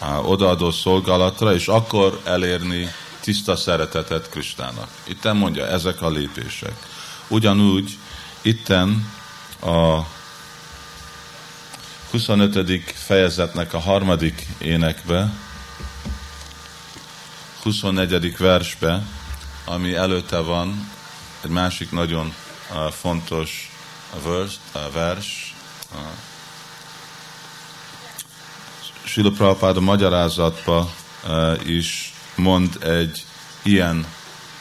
[0.01, 4.89] uh, odaadó szolgálatra, és akkor elérni tiszta szeretetet Kristának.
[5.03, 6.75] Itten mondja, ezek a lépések.
[7.27, 7.97] Ugyanúgy
[8.41, 9.13] itten
[9.61, 10.01] a
[12.11, 12.81] 25.
[12.93, 15.33] fejezetnek a harmadik énekbe,
[17.63, 18.37] 24.
[18.37, 19.03] versbe,
[19.65, 20.89] ami előtte van,
[21.43, 22.33] egy másik nagyon
[22.91, 23.71] fontos
[24.23, 24.59] vers,
[24.93, 25.55] vers
[25.93, 25.99] uh,
[29.03, 30.93] Srila Prabhupáda magyarázatba
[31.27, 33.25] uh, is mond egy
[33.63, 34.05] ilyen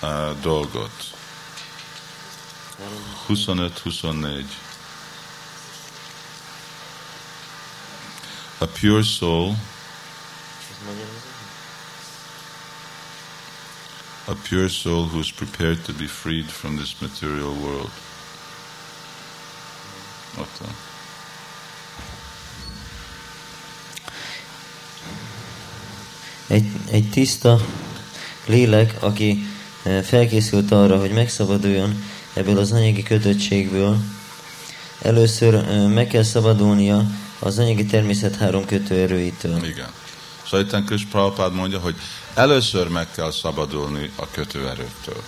[0.03, 1.15] uh, dolgot.
[3.29, 4.45] 25-24.
[8.59, 9.55] A pure soul,
[14.25, 17.91] a pure soul who is prepared to be freed from this material world.
[20.39, 20.75] Ott van.
[26.47, 27.61] Egy, egy tiszta
[28.47, 29.47] lélek, aki
[29.83, 32.03] eh, felkészült arra, hogy megszabaduljon
[32.35, 33.99] ebből az anyagi kötöttségből,
[35.03, 37.07] először eh, meg kell szabadulnia
[37.39, 39.65] az anyagi természet három kötőerőitől.
[39.65, 39.89] Igen.
[40.45, 41.95] Szóval itt Krisz Prabhupád mondja, hogy
[42.35, 45.23] először meg kell szabadulni a kötőerőktől.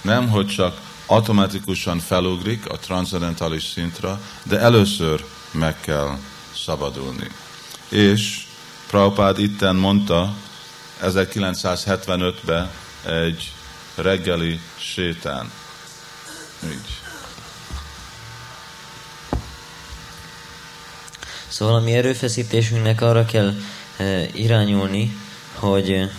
[0.00, 6.18] Nem, hogy csak automatikusan felugrik a transzendentális szintre, de először meg kell
[6.64, 7.30] szabadulni.
[7.88, 8.46] És
[8.86, 10.34] Prabhupád itten mondta
[11.02, 12.70] 1975-ben
[13.04, 13.52] egy
[13.94, 15.50] reggeli sétán.
[16.64, 17.05] Így.
[21.56, 23.54] Szóval a mi erőfeszítésünknek arra kell
[23.96, 25.16] e, irányulni,
[25.54, 26.10] hogy, eh,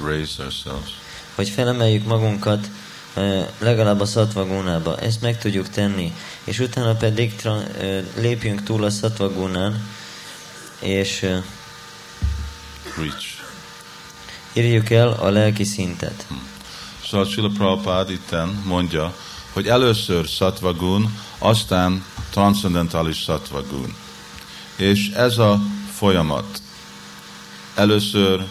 [0.00, 0.88] Raise ourselves.
[1.34, 2.70] hogy felemeljük magunkat
[3.14, 4.98] e, legalább a szatvagónába.
[4.98, 6.12] Ezt meg tudjuk tenni.
[6.44, 9.88] És utána pedig tra, e, lépjünk túl a szatvagónán,
[10.78, 11.42] és e,
[12.96, 13.26] Reach.
[14.52, 16.26] írjuk el a lelki szintet.
[17.04, 19.14] Szóval Srila Prabhupád itten mondja,
[19.52, 23.94] hogy először szatvagun, aztán transzendentális szatvagun.
[24.76, 25.60] És ez a
[25.92, 26.62] folyamat.
[27.74, 28.44] Először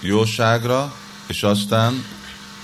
[0.00, 0.94] jóságra,
[1.26, 2.04] és aztán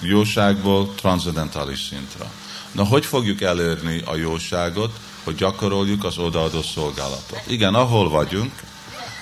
[0.01, 2.31] jóságból transzendentális szintre.
[2.73, 7.43] Na, hogy fogjuk elérni a jóságot, hogy gyakoroljuk az odaadó szolgálatot?
[7.47, 8.53] Igen, ahol vagyunk,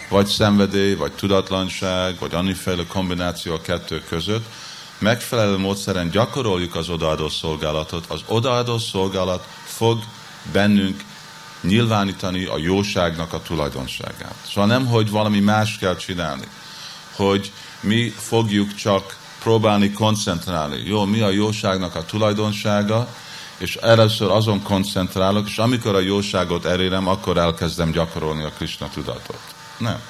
[0.08, 4.44] vagy szenvedély, vagy tudatlanság, vagy anniféle kombináció a kettő között,
[4.98, 10.02] megfelelő módszeren gyakoroljuk az odaadó szolgálatot, az odaadó szolgálat fog
[10.52, 11.04] bennünk
[11.60, 14.34] nyilvánítani a jóságnak a tulajdonságát.
[14.46, 16.48] Szóval nem, hogy valami más kell csinálni,
[17.16, 20.82] hogy mi fogjuk csak próbálni koncentrálni.
[20.84, 23.08] Jó, mi a jóságnak a tulajdonsága,
[23.58, 29.40] és először azon koncentrálok, és amikor a jóságot elérem, akkor elkezdem gyakorolni a Krishna tudatot.
[29.78, 30.00] Nem.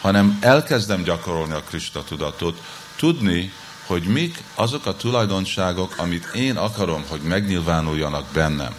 [0.00, 2.62] Hanem elkezdem gyakorolni a Krishna tudatot,
[2.96, 3.52] tudni,
[3.90, 8.74] hogy mik azok a tulajdonságok, amit én akarom, hogy megnyilvánuljanak bennem.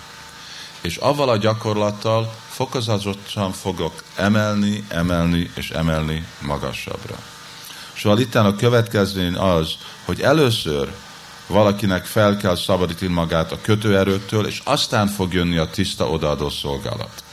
[0.81, 7.15] És avval a gyakorlattal fokozatosan fogok emelni, emelni és emelni magasabbra.
[7.97, 9.73] Szóval itt a következőn az,
[10.05, 10.93] hogy először
[11.47, 17.23] valakinek fel kell szabadítani magát a kötőerőtől, és aztán fog jönni a tiszta odaadó szolgálat.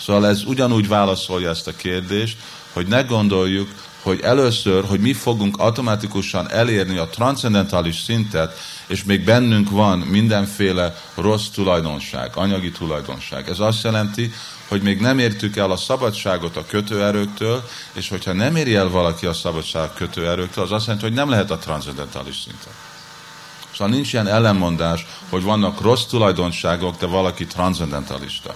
[0.00, 2.38] Szóval ez ugyanúgy válaszolja ezt a kérdést,
[2.72, 3.68] hogy ne gondoljuk,
[4.06, 11.02] hogy először, hogy mi fogunk automatikusan elérni a transzendentális szintet, és még bennünk van mindenféle
[11.14, 13.48] rossz tulajdonság, anyagi tulajdonság.
[13.48, 14.32] Ez azt jelenti,
[14.68, 19.26] hogy még nem értük el a szabadságot a kötőerőktől, és hogyha nem éri el valaki
[19.26, 22.72] a szabadság kötőerőktől, az azt jelenti, hogy nem lehet a transzendentális szinten.
[23.72, 28.54] Szóval nincs ilyen ellenmondás, hogy vannak rossz tulajdonságok, de valaki transzendentalista.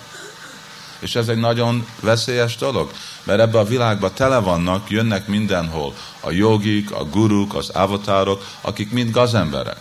[1.00, 2.90] És ez egy nagyon veszélyes dolog,
[3.22, 8.90] mert ebbe a világba tele vannak, jönnek mindenhol a jogik, a guruk, az avatárok, akik
[8.90, 9.80] mind gazemberek.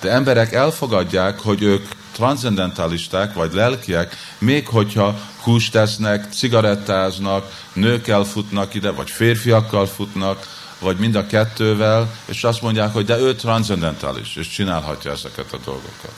[0.00, 8.74] De emberek elfogadják, hogy ők transzendentalisták vagy lelkiek, még hogyha húst tesznek, cigarettáznak, nőkkel futnak
[8.74, 10.46] ide, vagy férfiakkal futnak,
[10.78, 15.58] vagy mind a kettővel, és azt mondják, hogy de ő transzendentális, és csinálhatja ezeket a
[15.64, 16.12] dolgokat.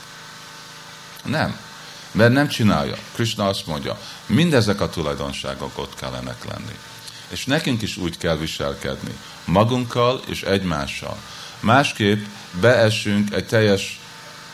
[1.25, 1.57] Nem,
[2.17, 2.95] mert nem csinálja.
[3.15, 6.79] Krishna azt mondja, mindezek a tulajdonságok ott kellenek lenni.
[7.29, 11.17] És nekünk is úgy kell viselkedni, magunkkal és egymással.
[11.61, 12.25] Másképp
[12.61, 14.01] beesünk egy teljes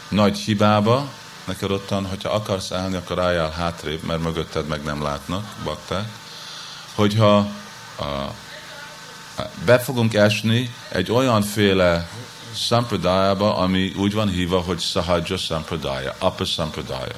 [0.09, 1.09] nagy hibába,
[1.45, 6.09] neked ottan, hogyha akarsz állni, akkor álljál hátrébb, mert mögötted meg nem látnak, bakták.
[6.95, 7.37] Hogyha
[7.99, 8.35] a,
[9.65, 12.09] be fogunk esni egy olyanféle
[12.55, 17.15] sampradájába, ami úgy van hívva, hogy sahajja sampradája, apa sampradája.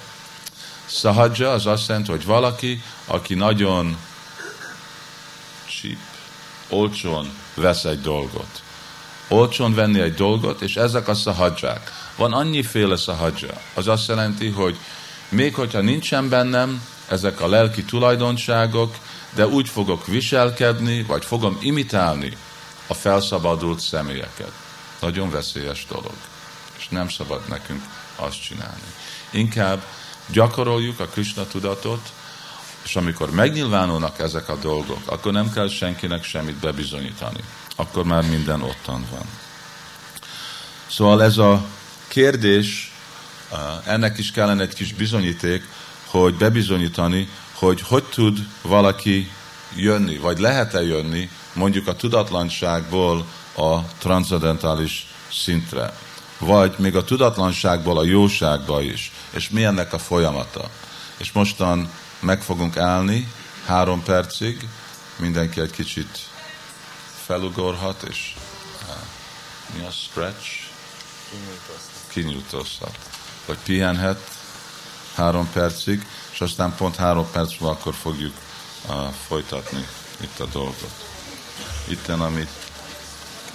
[0.87, 3.97] Sahajja az azt jelenti, hogy valaki, aki nagyon
[5.67, 5.99] cheap,
[6.69, 8.63] olcsón vesz egy dolgot.
[9.29, 11.93] Olcsón venni egy dolgot, és ezek a szahadzsák.
[12.17, 13.61] Van annyiféle szahadzsa.
[13.75, 14.77] Az azt jelenti, hogy
[15.29, 18.97] még hogyha nincsen bennem ezek a lelki tulajdonságok,
[19.35, 22.37] de úgy fogok viselkedni, vagy fogom imitálni
[22.87, 24.53] a felszabadult személyeket.
[25.01, 26.15] Nagyon veszélyes dolog.
[26.79, 27.83] És nem szabad nekünk
[28.17, 28.93] azt csinálni.
[29.31, 29.85] Inkább
[30.27, 32.13] gyakoroljuk a Krishna tudatot,
[32.85, 37.41] és amikor megnyilvánulnak ezek a dolgok, akkor nem kell senkinek semmit bebizonyítani.
[37.77, 39.27] Akkor már minden ottan van.
[40.87, 41.65] Szóval ez a
[42.09, 42.93] kérdés,
[43.85, 45.69] ennek is kellene egy kis bizonyíték,
[46.07, 49.31] hogy bebizonyítani, hogy hogy tud valaki
[49.75, 55.99] jönni, vagy lehet-e jönni mondjuk a tudatlanságból a transzendentális szintre,
[56.45, 60.71] vagy még a tudatlanságból a jóságba is, és mi ennek a folyamata.
[61.17, 63.33] És mostan meg fogunk állni
[63.67, 64.69] három percig,
[65.17, 66.19] mindenki egy kicsit
[67.25, 68.35] felugorhat, és
[69.77, 70.47] mi a stretch?
[72.09, 72.99] Kinyújtózhat.
[73.47, 74.31] Vagy pihenhet
[75.15, 78.35] három percig, és aztán pont három perc múlva akkor fogjuk
[78.89, 78.95] uh,
[79.27, 79.87] folytatni
[80.21, 81.05] itt a dolgot.
[81.89, 82.51] Itten, amit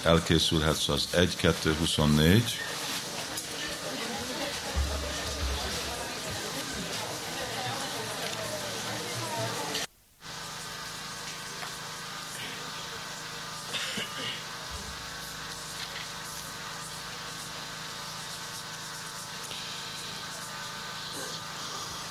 [0.02, 2.58] elkészülhetsz, az 1, 2, 24.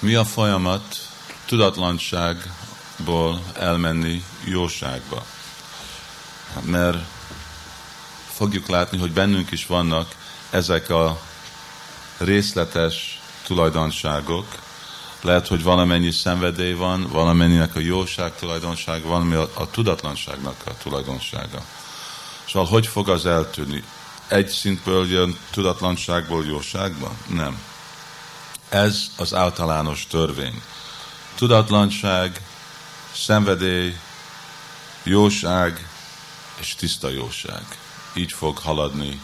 [0.01, 1.09] Mi a folyamat
[1.45, 5.25] tudatlanságból elmenni jóságba?
[6.61, 6.97] Mert
[8.33, 10.15] fogjuk látni, hogy bennünk is vannak
[10.49, 11.21] ezek a
[12.17, 14.45] részletes tulajdonságok.
[15.21, 21.61] Lehet, hogy valamennyi szenvedély van, valamennyinek a jóság tulajdonság, valami a, a tudatlanságnak a tulajdonsága.
[22.47, 23.83] Szóval hogy fog az eltűnni?
[24.27, 27.11] Egy szintből jön tudatlanságból jóságba?
[27.27, 27.68] Nem
[28.69, 30.61] ez az általános törvény.
[31.35, 32.41] Tudatlanság,
[33.13, 33.97] szenvedély,
[35.03, 35.87] jóság
[36.59, 37.63] és tiszta jóság.
[38.13, 39.21] Így fog haladni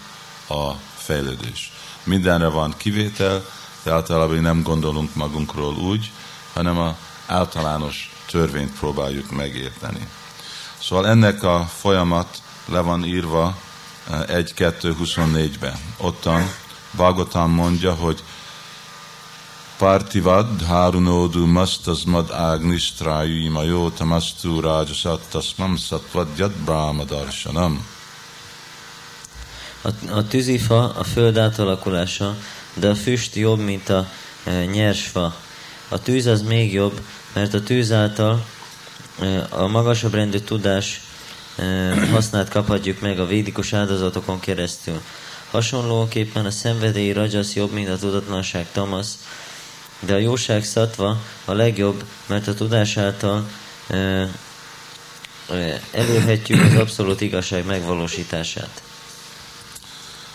[0.48, 1.72] a fejlődés.
[2.04, 3.46] Mindenre van kivétel,
[3.84, 6.12] de általában nem gondolunk magunkról úgy,
[6.54, 10.08] hanem a általános törvényt próbáljuk megérteni.
[10.82, 13.58] Szóval ennek a folyamat le van írva
[14.10, 15.80] 1-2-24-ben.
[15.98, 16.52] Ottan
[16.96, 18.24] Bagotam mondja, hogy
[19.78, 27.86] Partivad Harunodu Mastasmad Agnistrāju Imajo Tamastu Rajasattasmam Satvadjad Brahma Darshanam.
[29.82, 32.36] A, a tűzifa a föld átalakulása,
[32.74, 34.08] de a füst jobb, mint a
[34.44, 35.36] e, nyers fa.
[35.90, 37.02] A tűz az még jobb,
[37.34, 38.46] mert a tűz által
[39.20, 41.02] e, a magasabb rendű tudás
[41.56, 45.02] e, hasznát kaphatjuk meg a védikus áldozatokon keresztül.
[45.52, 49.18] Hasonlóképpen a szenvedély rajasz jobb, mint a tudatlanság tamasz,
[50.00, 53.50] de a jóság szatva a legjobb, mert a tudás által
[53.88, 54.30] e, e,
[55.91, 58.82] elérhetjük az abszolút igazság megvalósítását.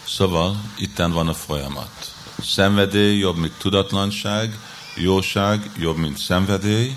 [0.06, 2.12] Szóval itten van a folyamat.
[2.42, 4.58] Szenvedély jobb, mint tudatlanság,
[4.96, 6.96] jóság jobb, mint szenvedély,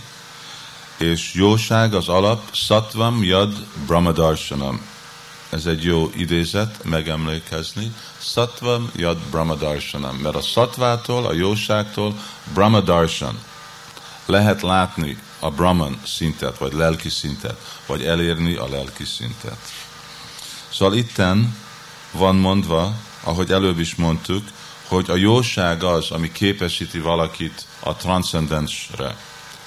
[0.97, 4.92] és jóság az alap, Sattvam Yad Brahmadarshanam.
[5.54, 7.93] Ez egy jó idézet, megemlékezni.
[8.20, 10.16] Sattvam Yad Brahmadarshanam.
[10.16, 12.16] Mert a szattvától, a jóságtól
[12.54, 13.39] Brahmadarshan.
[14.26, 19.58] Lehet látni a Brahman szintet, vagy lelki szintet, vagy elérni a lelki szintet.
[20.72, 21.58] Szóval itten
[22.12, 22.93] van mondva,
[23.24, 24.43] ahogy előbb is mondtuk,
[24.88, 29.18] hogy a jóság az, ami képesíti valakit a transzcendensre.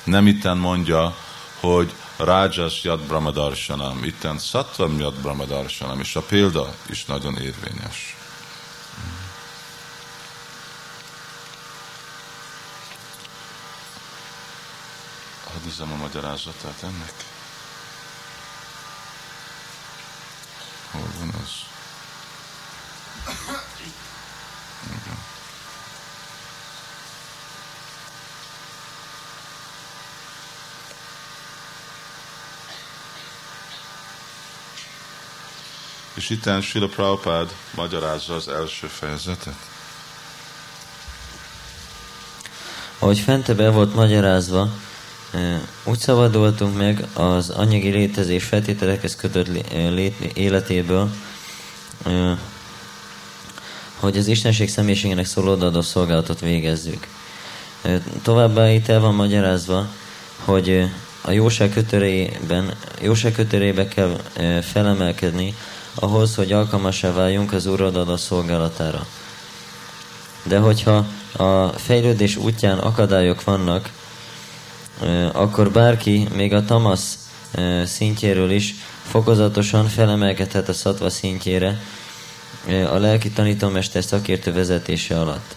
[0.04, 1.16] Nem itten mondja,
[1.60, 8.16] hogy Rajas Yad Brahmadarshanam, itten Sattvam Yad Brahmadarshanam, és a példa is nagyon érvényes.
[15.44, 17.14] Hadd hiszem a magyarázatát ennek.
[20.90, 21.50] Hol van az?
[25.02, 25.15] Igen.
[36.16, 39.54] És itt Sila Prabhupád magyarázza az első fejezetet.
[42.98, 44.70] Ahogy fente be volt magyarázva,
[45.84, 49.48] úgy szabadultunk meg az anyagi létezés feltételekhez kötött
[50.34, 51.10] életéből,
[54.00, 57.06] hogy az Istenség személyiségének szóló adó szolgálatot végezzük.
[58.22, 59.88] Továbbá itt el van magyarázva,
[60.44, 60.90] hogy
[61.20, 64.20] a jóság kötörében, jóság kötörébe kell
[64.62, 65.54] felemelkedni
[65.98, 69.06] ahhoz, hogy alkalmasá váljunk az Úr szolgálatára.
[70.42, 73.90] De hogyha a fejlődés útján akadályok vannak,
[75.32, 77.18] akkor bárki, még a tamasz
[77.84, 81.80] szintjéről is fokozatosan felemelkedhet a szatva szintjére
[82.66, 85.56] a lelki tanítómester szakértő vezetése alatt.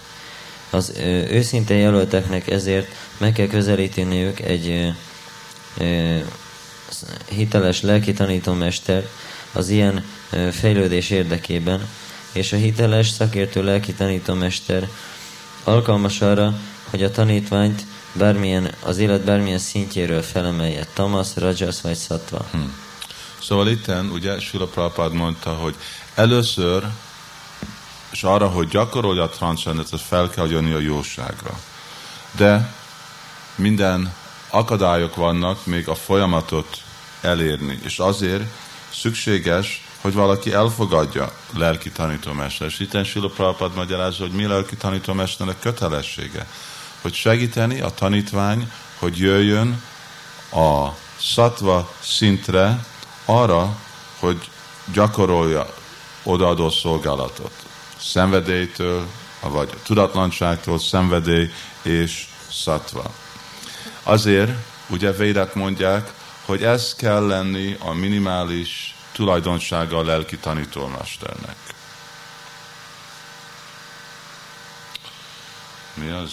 [0.69, 0.93] Az
[1.29, 2.87] őszinte jelölteknek ezért
[3.17, 4.93] meg kell közelíteniük egy
[7.29, 9.07] hiteles lelki tanítómester
[9.53, 10.03] az ilyen
[10.51, 11.87] fejlődés érdekében,
[12.31, 14.89] és a hiteles szakértő lelki tanítómester
[15.63, 16.53] alkalmas arra,
[16.89, 22.45] hogy a tanítványt bármilyen, az élet bármilyen szintjéről felemelje, tamasz, rajas vagy szatva.
[22.51, 22.73] Hmm.
[23.41, 25.75] Szóval itten ugye Sula Prabhupád mondta, hogy
[26.15, 26.83] először,
[28.11, 31.59] és arra, hogy gyakorolja a transzcendetet, fel kell jönni a jóságra.
[32.31, 32.73] De
[33.55, 34.13] minden
[34.49, 36.81] akadályok vannak még a folyamatot
[37.21, 38.43] elérni, és azért
[38.89, 42.67] szükséges, hogy valaki elfogadja lelki tanítómester.
[42.67, 46.47] És itt Sila Prabhupád magyarázza, hogy mi lelki tanítómesternek kötelessége.
[47.01, 49.81] Hogy segíteni a tanítvány, hogy jöjjön
[50.51, 50.87] a
[51.19, 52.85] szatva szintre
[53.25, 53.77] arra,
[54.19, 54.49] hogy
[54.93, 55.73] gyakorolja
[56.23, 57.51] odaadó szolgálatot.
[57.97, 59.07] Szenvedélytől,
[59.41, 61.49] vagy tudatlanságtól, szenvedély
[61.81, 63.13] és szatva.
[64.03, 64.51] Azért,
[64.89, 66.13] ugye védek mondják,
[66.45, 71.55] hogy ez kell lenni a minimális tulajdonsága a lelki tanítómesternek.
[75.93, 76.31] Mi az,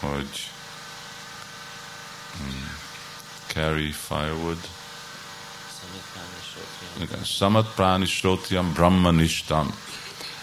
[0.00, 0.50] hogy
[2.36, 2.76] hmm,
[3.46, 4.58] carry firewood?
[7.00, 9.78] Igen, Samat Prani Shrotiam Brahmanistam.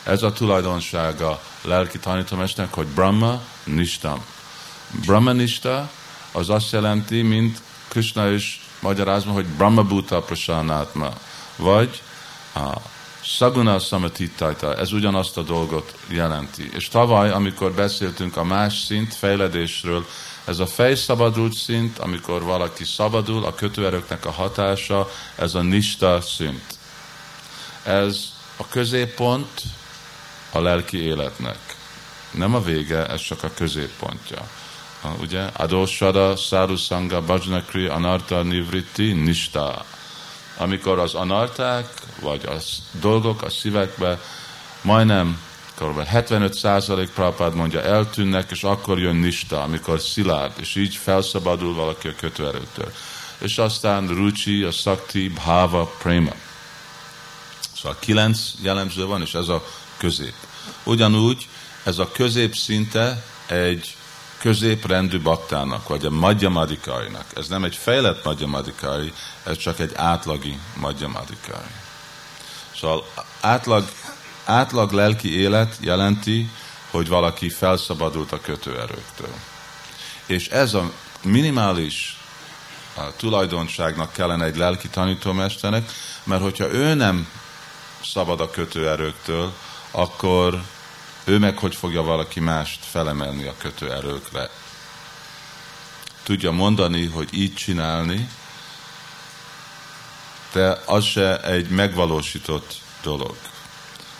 [0.03, 4.25] Ez a tulajdonsága lelki tanítómesternek, hogy Brahma Nistam.
[5.05, 5.89] Brahmanista
[6.31, 11.13] az azt jelenti, mint Krishna is magyarázva, hogy Brahma Bhuta Prasanatma
[11.61, 12.01] vagy
[12.53, 12.73] a
[13.21, 16.69] Saguna Samatittajta, ez ugyanazt a dolgot jelenti.
[16.73, 20.05] És tavaly, amikor beszéltünk a más szint fejledésről,
[20.45, 26.77] ez a fejszabadult szint, amikor valaki szabadul, a kötőerőknek a hatása, ez a nista szint.
[27.83, 29.61] Ez a középpont
[30.51, 31.57] a lelki életnek.
[32.31, 34.49] Nem a vége, ez csak a középpontja.
[35.19, 35.41] Ugye?
[35.53, 39.85] Adósada, Szárusanga, Bajnakri, Anarta, Nivritti, Nista
[40.61, 42.55] amikor az anarták, vagy a
[42.91, 44.21] dolgok a szívekbe
[44.81, 45.41] majdnem
[45.75, 46.07] kb.
[46.13, 52.15] 75% Prabhupád mondja eltűnnek, és akkor jön nista, amikor szilárd, és így felszabadul valaki a
[52.15, 52.91] kötőerőtől.
[53.37, 56.33] És aztán rucsi, a szakti, bhava, prema.
[57.75, 59.65] Szóval kilenc jellemző van, és ez a
[59.97, 60.33] közép.
[60.83, 61.47] Ugyanúgy
[61.83, 63.95] ez a közép szinte egy
[64.41, 67.25] középrendű baktának, vagy a madhyamadikainak.
[67.35, 69.13] Ez nem egy fejlett madhyamadikai,
[69.43, 71.69] ez csak egy átlagi madhyamadikai.
[72.75, 73.05] Szóval
[73.41, 73.89] átlag,
[74.45, 76.49] átlag lelki élet jelenti,
[76.91, 79.33] hogy valaki felszabadult a kötőerőktől.
[80.25, 80.91] És ez a
[81.23, 82.17] minimális
[82.93, 85.91] a tulajdonságnak kellene egy lelki tanítómesternek,
[86.23, 87.27] mert hogyha ő nem
[88.03, 89.53] szabad a kötőerőktől,
[89.91, 90.61] akkor
[91.23, 94.49] ő meg hogy fogja valaki mást felemelni a kötőerőkre.
[96.23, 98.29] tudja mondani, hogy így csinálni,
[100.51, 103.35] de az se egy megvalósított dolog,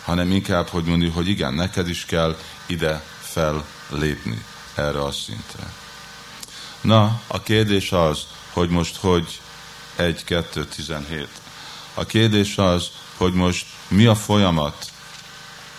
[0.04, 2.36] hanem inkább, hogy mondja, hogy igen, neked is kell
[2.66, 4.44] ide fellépni
[4.74, 5.72] erre a szintre.
[6.80, 9.40] Na, a kérdés az, hogy most hogy
[9.96, 11.28] 1, 2, 17.
[11.94, 14.90] A kérdés az, hogy most mi a folyamat,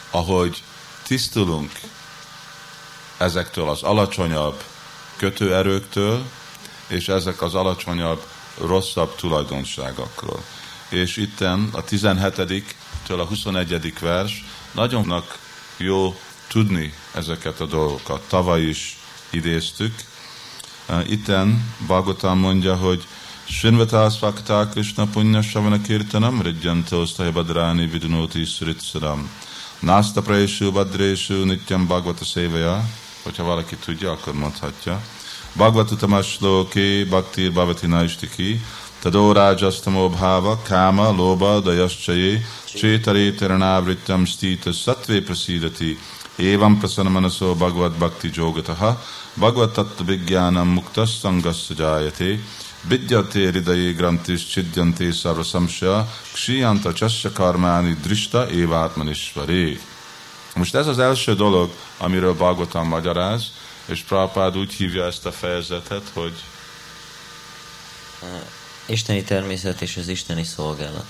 [0.09, 0.63] ahogy
[1.03, 1.71] tisztulunk
[3.17, 4.63] ezektől az alacsonyabb
[5.15, 6.23] kötőerőktől,
[6.87, 8.25] és ezek az alacsonyabb,
[8.57, 10.43] rosszabb tulajdonságokról.
[10.89, 13.93] És itten a 17-től a 21.
[13.99, 15.37] vers nagyonnak
[15.77, 18.21] jó tudni ezeket a dolgokat.
[18.27, 18.97] Tavaly is
[19.29, 19.95] idéztük.
[21.07, 23.07] Itten Bhagavatam mondja, hogy
[23.45, 29.29] Srinvata Svakta Krishna Punya Shavana Kirtanam Ridjanto Stayabhadrani Vidunoti Sritsaram
[29.84, 32.81] Nástaprešu vadrešu nityam bhagavata sevaya
[33.39, 34.99] valaki tudja, akkor mondhatja.
[35.55, 38.59] Bhagavatutamás sloki bhakti bhavati naistiki
[39.03, 42.31] तदो राजस्तमो भाव काम लोभ दयश्चये
[42.79, 45.97] चेतरे तरणावृत्तम Stita, सत्वे प्रसीदति
[46.39, 47.29] एवं प्रसन्न
[47.59, 48.95] Bhagavat, Bhakti, Jogataha,
[49.38, 51.67] Bhagavat, भगवत तत्व विज्ञानम मुक्त संगस
[52.88, 59.79] Vidyate Ridaye Grantis Chidyante Sarva Samsya Ksiyanta Chasya Karmani Drishta Évátmanisvaré.
[60.55, 63.51] Most ez az első dolog, amiről Bhagavatam magyaráz,
[63.86, 66.34] és Prabhupád úgy hívja ezt a fejezetet, hogy
[68.86, 71.05] Isteni természet és az isteni szolgálat.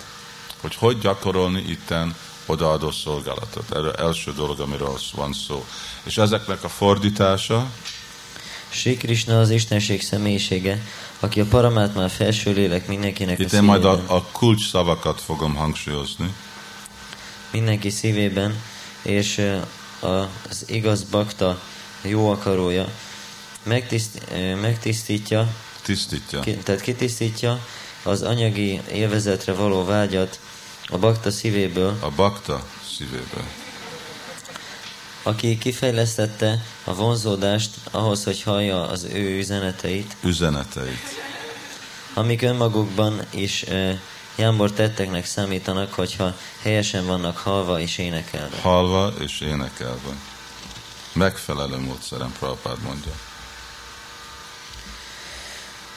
[0.61, 2.15] Hogy hogy gyakorolni itten
[2.45, 3.71] odaadó szolgálatot.
[3.71, 5.65] Erről első dolog, amiről van szó.
[6.03, 7.69] És ezeknek a fordítása?
[8.69, 10.81] Sri Krishna az Istenség személyisége,
[11.23, 15.21] aki a paramát már felső lélek mindenkinek Itt a én majd a, a kulcs szavakat
[15.21, 16.33] fogom hangsúlyozni.
[17.51, 18.61] mindenki szívében,
[19.01, 19.51] és
[19.99, 21.61] az igaz bakta
[22.01, 22.87] jó akarója
[23.63, 24.21] megtiszt,
[24.61, 25.47] megtisztítja,
[25.81, 26.39] Tisztítja.
[26.39, 27.65] ki, tehát kitisztítja
[28.03, 30.39] az anyagi élvezetre való vágyat
[30.87, 32.63] a bakta szívéből, A bakta
[32.97, 33.43] szívéből.
[35.23, 41.21] Aki kifejlesztette a vonzódást ahhoz, hogy hallja az ő üzeneteit, Üzeneteit.
[42.13, 44.01] amik önmagukban is e,
[44.35, 48.57] jámbor tetteknek számítanak, hogyha helyesen vannak halva és énekelve.
[48.61, 50.15] Halva és énekelve.
[51.13, 53.11] Megfelelő módszeren Prabhupád mondja.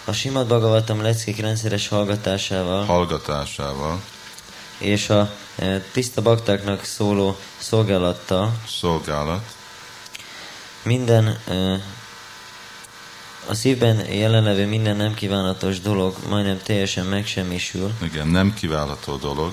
[0.04, 4.00] A Simad Bhagavatam leckék rendszeres hallgatásával Hallgatásával,
[4.78, 9.54] és a e, tiszta baktáknak szóló szolgálattal szolgálat,
[10.82, 11.80] minden e,
[13.48, 19.52] a szívben jelenlevő minden nem kívánatos dolog majdnem teljesen megsemmisül, igen, nem kiválható dolog.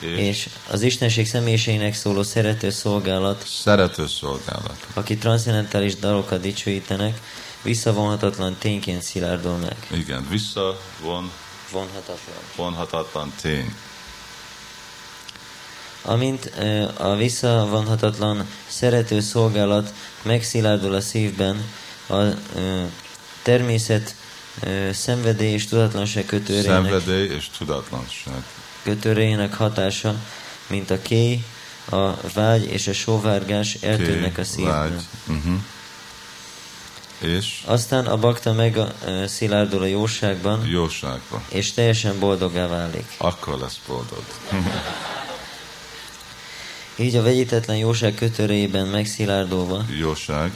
[0.00, 4.86] És, és az Istenség személyiségének szóló szerető szolgálat, szerető szolgálat.
[4.94, 7.20] aki transzcendentális dalokat dicsőítenek,
[7.62, 9.76] visszavonhatatlan tényként szilárdul meg.
[9.90, 11.30] Igen, visszavon,
[11.74, 12.36] Vonhatatlan.
[12.56, 13.74] vonhatatlan tény.
[16.02, 16.52] Amint
[16.96, 21.64] a visszavonhatatlan szerető szolgálat megszilárdul a szívben,
[22.08, 22.16] a
[23.42, 24.14] természet
[24.92, 28.42] szenvedély és tudatlanság kötőrének, Szenvedély és tudatlanság.
[28.82, 30.14] kötőrének hatása,
[30.66, 31.44] mint a kéj,
[31.90, 34.72] a vágy és a sóvárgás eltűnnek a Ké, szívből.
[34.72, 35.00] vágy.
[35.28, 35.54] Uh-huh.
[37.24, 41.44] És Aztán a bakta megszilárdul a jóságban, jóságban.
[41.48, 43.06] és teljesen boldogá válik.
[43.16, 44.24] Akkor lesz boldog.
[46.96, 50.52] Így a vegyítetlen jóság kötőréjében megszilárdulva, Jóság.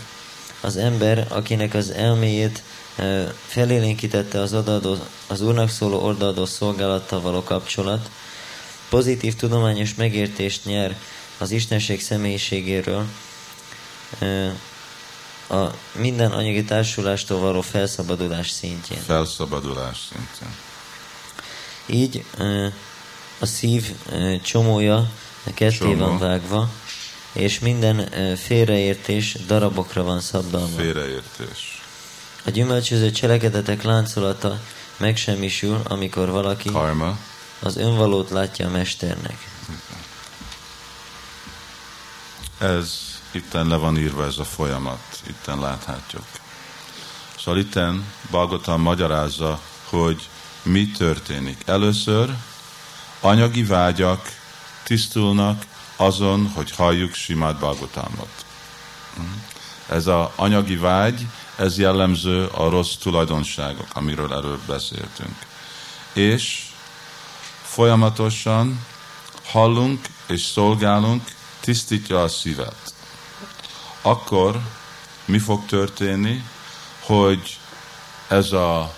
[0.61, 2.63] az ember, akinek az elméjét
[2.97, 4.97] ö, felélénkítette az, odaadó,
[5.27, 8.11] az úrnak szóló odaadó szolgálattal való kapcsolat,
[8.89, 10.97] pozitív tudományos megértést nyer
[11.39, 13.05] az Istenség személyiségéről,
[14.19, 14.49] ö,
[15.49, 19.01] a minden anyagi társulástól való felszabadulás szintjén.
[19.01, 20.55] Felszabadulás szintén.
[21.87, 22.25] Így
[23.39, 23.95] a szív
[24.43, 25.11] csomója
[25.55, 25.97] ketté Csomó.
[25.97, 26.69] van vágva,
[27.33, 30.77] és minden félreértés darabokra van szabdalva.
[30.77, 31.83] Félreértés.
[32.45, 34.61] A gyümölcsöző cselekedetek láncolata
[34.97, 37.19] megsemmisül, amikor valaki Karma.
[37.61, 39.49] az önvalót látja a mesternek.
[42.59, 46.27] Ez itten le van írva ez a folyamat, itten láthatjuk.
[47.39, 50.29] Szóval itten Balgotan magyarázza, hogy
[50.63, 51.63] mi történik.
[51.67, 52.35] Először
[53.21, 54.37] anyagi vágyak
[54.83, 55.67] tisztulnak
[55.97, 58.45] azon, hogy halljuk Simát Balgotámot.
[59.89, 61.27] Ez a anyagi vágy,
[61.57, 65.37] ez jellemző a rossz tulajdonságok, amiről előbb beszéltünk.
[66.13, 66.67] És
[67.63, 68.87] folyamatosan
[69.45, 71.23] hallunk és szolgálunk,
[71.61, 72.95] tisztítja a szívet.
[74.09, 74.61] Akkor
[75.25, 76.45] mi fog történni,
[77.01, 77.59] hogy
[78.29, 78.93] ez a, a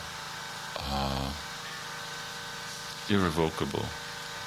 [3.06, 3.88] irrevocable.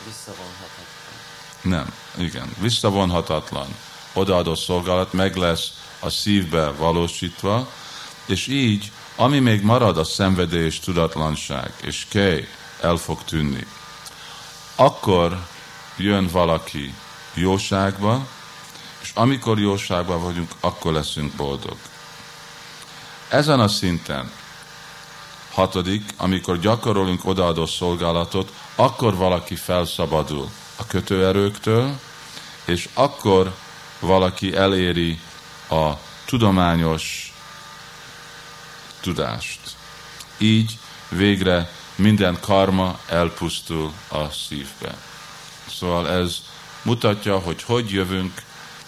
[0.05, 1.15] Visszavonhatatlan.
[1.61, 3.75] Nem, igen, visszavonhatatlan.
[4.13, 7.69] Odaadott szolgálat meg lesz a szívbe valósítva,
[8.25, 12.47] és így, ami még marad a szenvedély és tudatlanság, és kej,
[12.81, 13.65] el fog tűnni.
[14.75, 15.47] Akkor
[15.97, 16.93] jön valaki
[17.33, 18.27] jóságba,
[19.03, 21.77] és amikor jóságban vagyunk, akkor leszünk boldog.
[23.29, 24.31] Ezen a szinten,
[25.51, 31.99] hatodik, amikor gyakorolunk odaadó szolgálatot, akkor valaki felszabadul a kötőerőktől,
[32.65, 33.53] és akkor
[33.99, 35.19] valaki eléri
[35.69, 35.91] a
[36.25, 37.33] tudományos
[39.01, 39.59] tudást.
[40.37, 40.77] Így
[41.09, 44.97] végre minden karma elpusztul a szívbe.
[45.69, 46.41] Szóval ez
[46.81, 48.41] mutatja, hogy hogy jövünk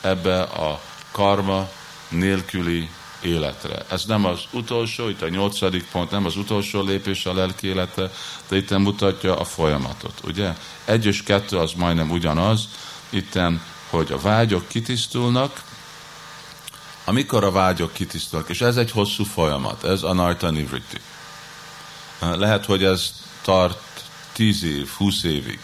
[0.05, 0.81] ebbe a
[1.11, 1.69] karma
[2.09, 2.89] nélküli
[3.21, 3.85] életre.
[3.89, 8.11] Ez nem az utolsó, itt a nyolcadik pont, nem az utolsó lépés a lelki életre,
[8.47, 10.55] de itt mutatja a folyamatot, ugye?
[10.85, 12.67] Egy és kettő az majdnem ugyanaz,
[13.09, 15.63] itten, hogy a vágyok kitisztulnak,
[17.05, 20.99] amikor a vágyok kitisztulnak, és ez egy hosszú folyamat, ez a Narta Nivriti.
[22.19, 25.59] Lehet, hogy ez tart tíz év, húsz évig,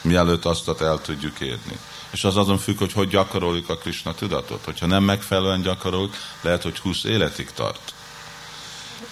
[0.00, 1.78] mielőtt azt el tudjuk érni.
[2.14, 4.64] És az azon függ, hogy hogy gyakoroljuk a Krishna tudatot.
[4.64, 7.94] Hogyha nem megfelelően gyakoroljuk, lehet, hogy 20 életig tart.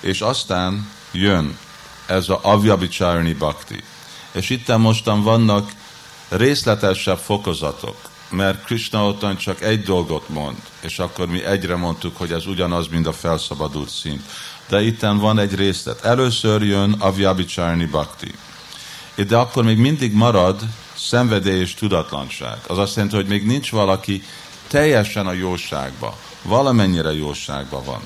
[0.00, 1.58] És aztán jön
[2.06, 3.82] ez a Avyabicharni Bhakti.
[4.32, 5.70] És itt mostan vannak
[6.28, 7.96] részletesebb fokozatok,
[8.28, 12.88] mert Krishna ottan csak egy dolgot mond, és akkor mi egyre mondtuk, hogy ez ugyanaz,
[12.88, 14.22] mint a felszabadult szint.
[14.68, 16.04] De itten van egy részlet.
[16.04, 18.34] Először jön Avyabicharni Bhakti.
[19.26, 20.62] De akkor még mindig marad
[21.06, 22.58] szenvedély és tudatlanság.
[22.66, 24.22] Az azt jelenti, hogy még nincs valaki
[24.68, 28.00] teljesen a jóságba, valamennyire jóságba van.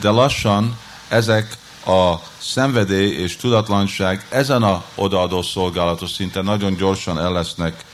[0.00, 0.78] De lassan
[1.08, 1.56] ezek
[1.86, 7.84] a szenvedély és tudatlanság ezen a odaadó szolgálatos szinten nagyon gyorsan el lesznek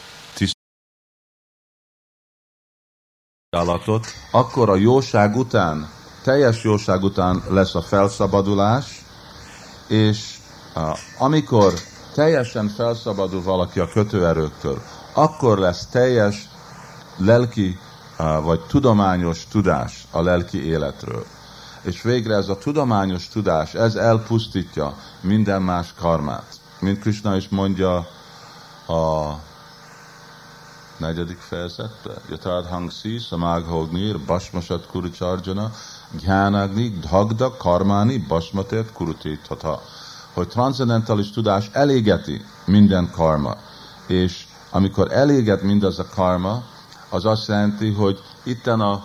[3.51, 5.91] tisztalatot, akkor a jóság után,
[6.23, 9.03] teljes jóság után lesz a felszabadulás,
[9.89, 10.37] és
[11.19, 11.75] amikor
[12.15, 14.83] teljesen felszabadul valaki a kötőerőktől,
[15.13, 16.49] akkor lesz teljes
[17.17, 17.79] lelki
[18.43, 21.25] vagy tudományos tudás a lelki életről.
[21.83, 26.61] És végre ez a tudományos tudás, ez elpusztítja minden más karmát.
[26.81, 27.97] Mint Krishna is mondja
[28.87, 29.33] a
[30.97, 35.71] negyedik fejezetben, Yatad hangsi samaghognir basmasat kurucharjana
[36.25, 39.83] gyánagni dhagda karmáni basmatét kurutéthatha
[40.35, 43.57] hogy transzendentális tudás elégeti minden karma.
[44.07, 46.63] És amikor eléget mindaz a karma,
[47.09, 49.05] az azt jelenti, hogy itten a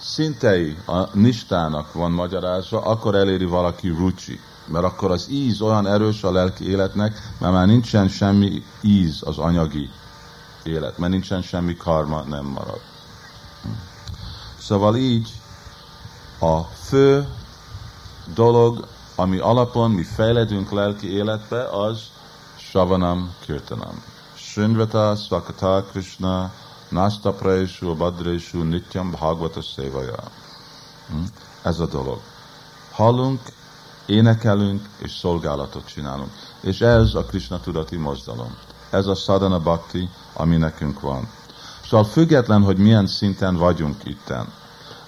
[0.00, 4.40] szintei a nistának van magyarázva, akkor eléri valaki rucsi.
[4.66, 9.38] Mert akkor az íz olyan erős a lelki életnek, mert már nincsen semmi íz az
[9.38, 9.90] anyagi
[10.62, 12.80] élet, mert nincsen semmi karma, nem marad.
[14.60, 15.28] Szóval így
[16.38, 17.28] a fő
[18.34, 18.86] dolog,
[19.18, 22.00] ami alapon mi fejledünk lelki életbe, az
[22.56, 24.02] Savanam Kirtanam.
[24.34, 26.52] Srinvata Svakata Krishna
[26.88, 30.22] Nasta Praeshu Badreshu Nityam Bhagavata Sevaja.
[31.08, 31.22] Hm?
[31.62, 32.20] Ez a dolog.
[32.92, 33.40] Hallunk,
[34.06, 36.30] énekelünk és szolgálatot csinálunk.
[36.60, 38.56] És ez a Krishna tudati mozdalom.
[38.90, 41.28] Ez a sadhana bhakti, ami nekünk van.
[41.88, 44.52] Szóval független, hogy milyen szinten vagyunk itten,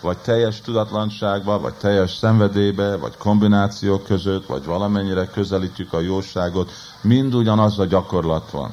[0.01, 6.70] vagy teljes tudatlanságba, vagy teljes szenvedélybe, vagy kombináció között, vagy valamennyire közelítjük a jóságot,
[7.01, 8.72] mind ugyanaz a gyakorlat van.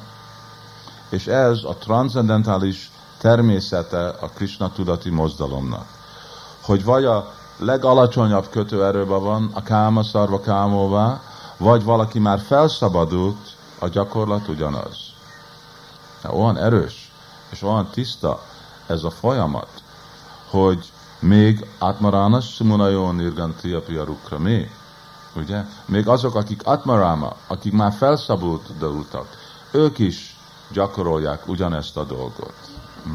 [1.08, 5.86] És ez a transzendentális természete a Krishna tudati mozdalomnak.
[6.60, 11.20] Hogy vagy a legalacsonyabb kötőerőben van a káma szarva kámóvá,
[11.56, 14.96] vagy valaki már felszabadult, a gyakorlat ugyanaz.
[16.30, 17.12] Olyan erős,
[17.50, 18.42] és olyan tiszta
[18.86, 19.82] ez a folyamat,
[20.50, 24.70] hogy még Atmarana Simunayo Nirgantiya Piarukra mi?
[25.36, 25.64] Ugye?
[25.84, 29.26] Még azok, akik Atmarama, akik már felszabadultak,
[29.70, 30.36] ők is
[30.72, 32.54] gyakorolják ugyanezt a dolgot.
[33.04, 33.10] Hm?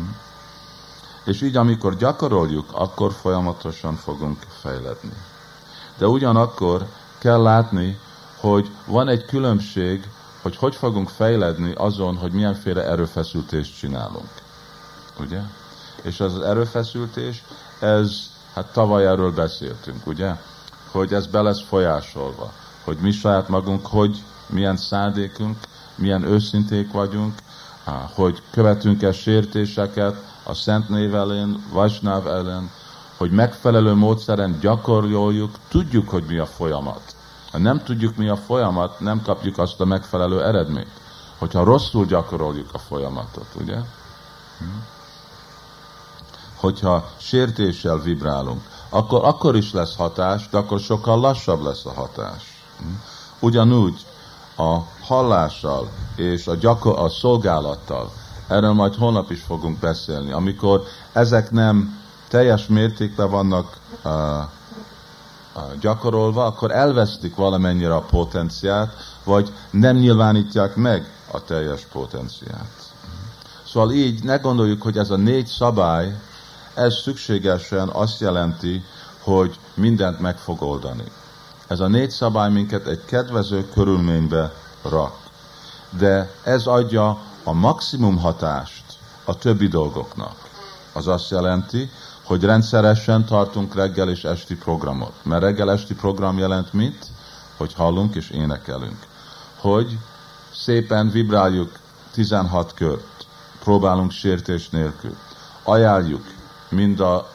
[1.25, 5.13] És így, amikor gyakoroljuk, akkor folyamatosan fogunk fejledni.
[5.97, 6.85] De ugyanakkor
[7.17, 7.99] kell látni,
[8.39, 10.09] hogy van egy különbség,
[10.41, 14.29] hogy hogy fogunk fejledni azon, hogy milyenféle erőfeszültést csinálunk.
[15.19, 15.39] Ugye?
[16.01, 17.43] És az erőfeszültés,
[17.83, 20.35] ez, hát tavaly erről beszéltünk, ugye?
[20.91, 22.51] Hogy ez be lesz folyásolva.
[22.83, 25.57] Hogy mi saját magunk, hogy milyen szándékunk,
[25.95, 27.33] milyen őszinték vagyunk,
[28.13, 32.69] hogy követünk-e sértéseket a Szent Név ellen, Vajsnáv ellen,
[33.17, 37.15] hogy megfelelő módszeren gyakoroljuk, tudjuk, hogy mi a folyamat.
[37.51, 41.01] Ha nem tudjuk, mi a folyamat, nem kapjuk azt a megfelelő eredményt.
[41.37, 43.75] Hogyha rosszul gyakoroljuk a folyamatot, ugye?
[44.57, 44.65] Hm?
[46.63, 52.43] Hogyha sértéssel vibrálunk, akkor, akkor is lesz hatás, de akkor sokkal lassabb lesz a hatás.
[52.77, 52.85] Hm?
[53.39, 54.05] Ugyanúgy
[54.57, 58.11] a hallással és a, gyakor- a szolgálattal,
[58.47, 64.11] erről majd holnap is fogunk beszélni, amikor ezek nem teljes mértékben vannak uh,
[65.79, 68.93] gyakorolva, akkor elvesztik valamennyire a potenciát,
[69.23, 72.93] vagy nem nyilvánítják meg a teljes potenciát.
[73.67, 76.15] Szóval így ne gondoljuk, hogy ez a négy szabály,
[76.73, 78.83] ez szükségesen azt jelenti,
[79.19, 81.11] hogy mindent meg fog oldani.
[81.67, 85.17] Ez a négy szabály minket egy kedvező körülménybe rak.
[85.89, 88.83] De ez adja a maximum hatást
[89.23, 90.35] a többi dolgoknak.
[90.93, 91.89] Az azt jelenti,
[92.23, 95.13] hogy rendszeresen tartunk reggel és esti programot.
[95.23, 97.05] Mert reggel esti program jelent mit?
[97.57, 98.97] Hogy hallunk és énekelünk.
[99.57, 99.97] Hogy
[100.53, 101.71] szépen vibráljuk
[102.11, 103.25] 16 kört.
[103.59, 105.15] Próbálunk sértés nélkül.
[105.63, 106.23] Ajánljuk
[106.73, 107.27] mind a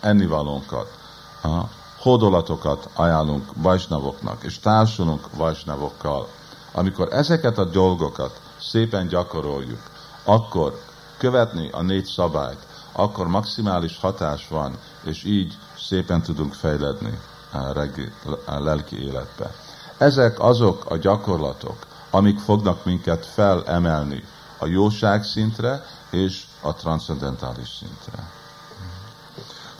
[0.00, 0.98] ennivalónkat.
[1.42, 1.60] A
[1.98, 6.28] hódolatokat ajánlunk vajsnavoknak, és társulunk vajsnavokkal.
[6.72, 9.80] Amikor ezeket a dolgokat szépen gyakoroljuk,
[10.24, 10.80] akkor
[11.18, 17.18] követni a négy szabályt, akkor maximális hatás van, és így szépen tudunk fejledni
[17.52, 18.12] a, regi,
[18.44, 19.54] a lelki életbe.
[19.98, 21.76] Ezek azok a gyakorlatok,
[22.10, 24.24] amik fognak minket felemelni
[24.58, 28.35] a jóság szintre és a transzendentális szintre.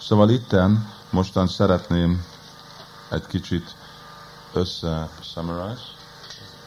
[0.08, 2.24] Szóval itten mostan szeretném
[3.08, 3.74] egy kicsit
[4.52, 5.80] össze, summarize?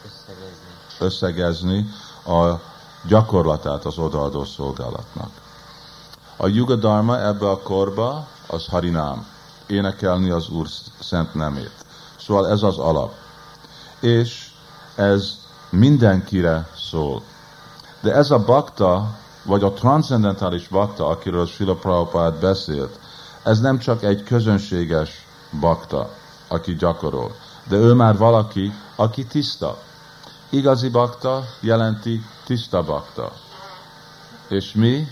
[0.04, 0.68] összegezni.
[0.98, 1.90] összegezni
[2.26, 2.60] a
[3.06, 5.30] gyakorlatát az odaadó szolgálatnak.
[6.36, 9.26] A Yugadharma ebbe a korba az harinám,
[9.66, 10.66] énekelni az Úr
[11.00, 11.84] szent nemét.
[12.18, 13.14] Szóval ez az alap.
[14.00, 14.50] És
[14.94, 15.38] ez
[15.70, 17.22] mindenkire szól.
[18.00, 22.98] De ez a bakta, vagy a transzendentális bakta, akiről Srila Prabhupád beszélt,
[23.42, 25.26] ez nem csak egy közönséges
[25.60, 26.10] bakta,
[26.48, 27.34] aki gyakorol,
[27.68, 29.78] de ő már valaki, aki tiszta.
[30.48, 33.32] Igazi bakta jelenti tiszta bakta.
[34.48, 35.06] És mi,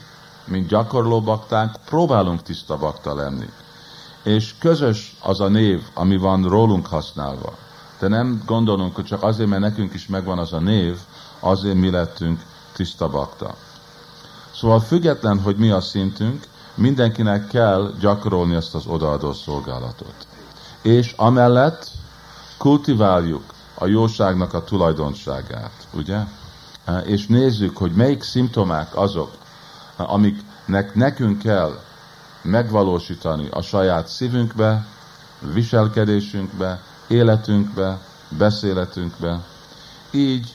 [0.44, 3.48] mint gyakorló bakták, próbálunk tiszta bakta lenni.
[4.22, 7.52] És közös az a név, ami van rólunk használva.
[7.98, 10.98] De nem gondolunk, hogy csak azért, mert nekünk is megvan az a név,
[11.40, 13.54] azért mi lettünk tiszta bakta.
[14.54, 16.46] Szóval független, hogy mi a szintünk,
[16.78, 20.26] mindenkinek kell gyakorolni ezt az odaadó szolgálatot.
[20.82, 21.90] És amellett
[22.58, 23.42] kultiváljuk
[23.74, 26.18] a jóságnak a tulajdonságát, ugye?
[27.04, 29.30] És nézzük, hogy melyik szimptomák azok,
[29.96, 31.78] amiknek nekünk kell
[32.42, 34.86] megvalósítani a saját szívünkbe,
[35.52, 37.98] viselkedésünkbe, életünkbe,
[38.28, 39.40] beszéletünkbe.
[40.10, 40.54] Így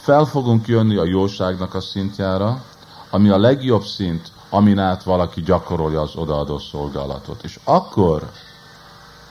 [0.00, 2.62] fel fogunk jönni a jóságnak a szintjára,
[3.10, 7.42] ami a legjobb szint, amin át valaki gyakorolja az odaadó szolgálatot.
[7.44, 8.30] És akkor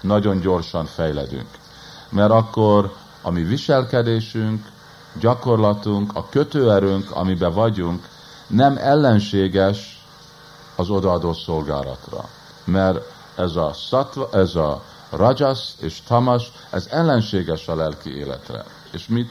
[0.01, 1.49] nagyon gyorsan fejledünk.
[2.09, 4.71] Mert akkor a mi viselkedésünk,
[5.19, 8.07] gyakorlatunk, a kötőerőnk, amiben vagyunk,
[8.47, 10.05] nem ellenséges
[10.75, 12.29] az odaadó szolgálatra.
[12.63, 18.63] Mert ez a, szatva, ez a rajas és tamas, ez ellenséges a lelki életre.
[18.91, 19.29] És mi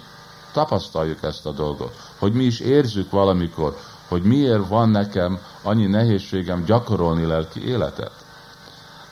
[0.53, 3.77] tapasztaljuk ezt a dolgot, hogy mi is érzük valamikor,
[4.09, 8.13] hogy miért van nekem annyi nehézségem gyakorolni lelki életet.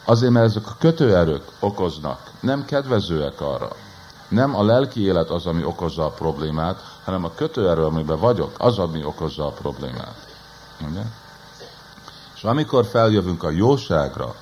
[0.05, 3.68] Azért, mert ezek a kötőerők okoznak, nem kedvezőek arra.
[4.28, 8.78] Nem a lelki élet az, ami okozza a problémát, hanem a kötőerő, amiben vagyok, az,
[8.78, 10.26] ami okozza a problémát.
[10.90, 11.03] Ugye?
[12.34, 14.34] És amikor feljövünk a jóságra,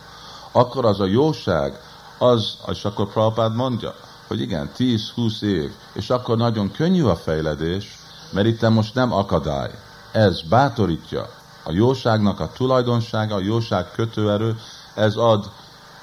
[0.53, 1.81] akkor az a jóság,
[2.19, 3.95] az, és akkor Prabhupád mondja,
[4.27, 7.99] hogy igen, 10-20 év, és akkor nagyon könnyű a fejledés,
[8.31, 9.71] mert itt most nem akadály.
[10.13, 11.29] Ez bátorítja
[11.63, 14.59] a jóságnak a tulajdonsága, a jóság kötőerő,
[14.95, 15.51] ez ad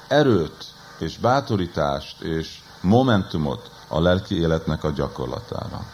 [0.08, 0.64] erőt
[0.98, 5.84] és bátorítást és momentumot a lelki életnek a gyakorlatára.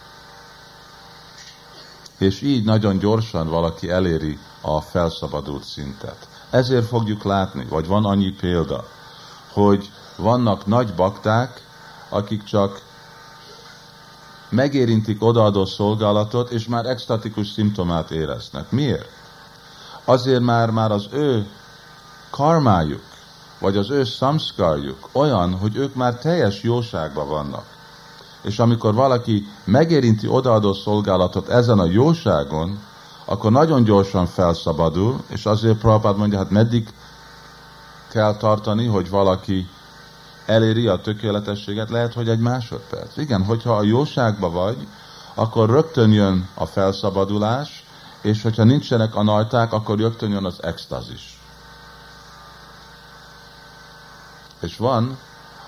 [2.19, 6.29] És így nagyon gyorsan valaki eléri a felszabadult szintet.
[6.51, 8.85] Ezért fogjuk látni, vagy van annyi példa,
[9.53, 11.63] hogy vannak nagy bakták,
[12.09, 12.81] akik csak
[14.55, 18.71] megérintik odaadó szolgálatot, és már extatikus szimptomát éreznek.
[18.71, 19.09] Miért?
[20.05, 21.47] Azért már, már az ő
[22.31, 23.03] karmájuk,
[23.59, 27.65] vagy az ő samskarjuk olyan, hogy ők már teljes jóságban vannak.
[28.43, 32.79] És amikor valaki megérinti odaadó szolgálatot ezen a jóságon,
[33.25, 36.89] akkor nagyon gyorsan felszabadul, és azért Prabhupád mondja, hát meddig
[38.09, 39.69] kell tartani, hogy valaki
[40.47, 43.17] eléri a tökéletességet, lehet, hogy egy másodperc.
[43.17, 44.87] Igen, hogyha a jóságba vagy,
[45.35, 47.85] akkor rögtön jön a felszabadulás,
[48.21, 51.41] és hogyha nincsenek a najták, akkor rögtön jön az extazis.
[54.61, 55.19] És van,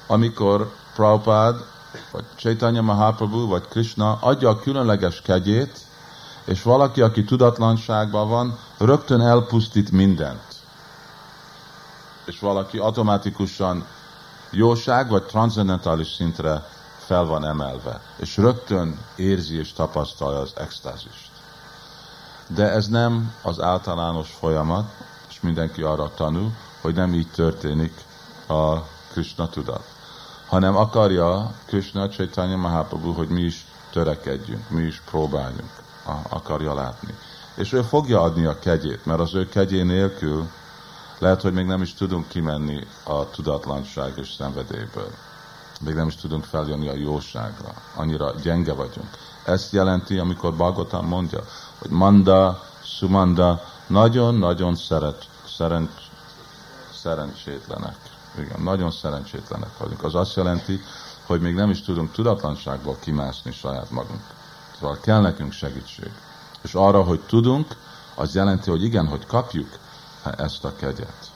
[0.06, 1.64] amikor Prabhupád,
[2.12, 5.78] vagy Chaitanya Mahaprabhu, vagy Krishna adja a különleges kegyét,
[6.44, 10.54] és valaki, aki tudatlanságban van, rögtön elpusztít mindent.
[12.24, 13.86] És valaki automatikusan
[14.56, 16.62] jóság vagy transzendentális szintre
[16.98, 21.30] fel van emelve, és rögtön érzi és tapasztalja az extázist.
[22.46, 24.94] De ez nem az általános folyamat,
[25.28, 27.92] és mindenki arra tanul, hogy nem így történik
[28.46, 28.80] a
[29.12, 29.84] Krishna tudat,
[30.46, 35.70] hanem akarja Krishna Chaitanya Mahaprabhu, hogy mi is törekedjünk, mi is próbáljunk,
[36.28, 37.14] akarja látni.
[37.54, 40.48] És ő fogja adni a kegyét, mert az ő kegyé nélkül
[41.18, 45.10] lehet, hogy még nem is tudunk kimenni a tudatlanság és szenvedélyből.
[45.80, 47.72] Még nem is tudunk feljönni a jóságra.
[47.94, 49.08] Annyira gyenge vagyunk.
[49.44, 51.40] Ezt jelenti, amikor Bhagavatam mondja,
[51.78, 55.90] hogy Manda, Sumanda nagyon-nagyon szeret, szerencs,
[56.94, 57.96] szerencsétlenek.
[58.38, 60.04] Igen, nagyon szerencsétlenek vagyunk.
[60.04, 60.80] Az azt jelenti,
[61.26, 64.22] hogy még nem is tudunk tudatlanságból kimászni saját magunk.
[64.80, 66.10] Szóval kell nekünk segítség.
[66.62, 67.76] És arra, hogy tudunk,
[68.14, 69.68] az jelenti, hogy igen, hogy kapjuk
[70.32, 71.30] ezt a kegyet.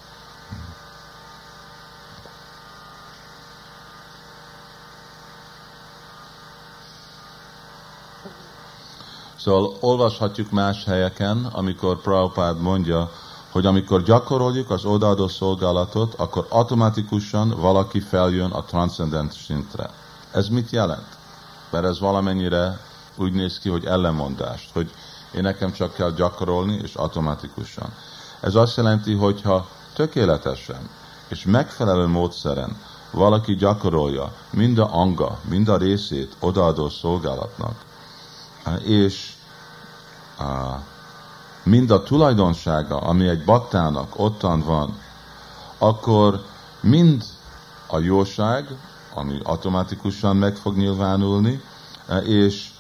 [9.37, 13.11] Szóval olvashatjuk más helyeken, amikor Prabhupád mondja,
[13.51, 19.91] hogy amikor gyakoroljuk az odaadó szolgálatot, akkor automatikusan valaki feljön a transzcendent szintre.
[20.31, 21.17] Ez mit jelent?
[21.71, 22.81] Mert ez valamennyire
[23.17, 24.91] úgy néz ki, hogy ellenmondást, hogy
[25.35, 27.93] én nekem csak kell gyakorolni, és automatikusan.
[28.41, 30.89] Ez azt jelenti, hogy ha tökéletesen
[31.29, 32.77] és megfelelő módszeren
[33.11, 37.85] valaki gyakorolja mind a anga, mind a részét odaadó szolgálatnak,
[38.85, 39.33] és
[41.63, 44.99] mind a tulajdonsága, ami egy baktának ottan van,
[45.79, 46.43] akkor
[46.81, 47.25] mind
[47.87, 48.69] a jóság,
[49.15, 51.63] ami automatikusan meg fog nyilvánulni,
[52.25, 52.71] és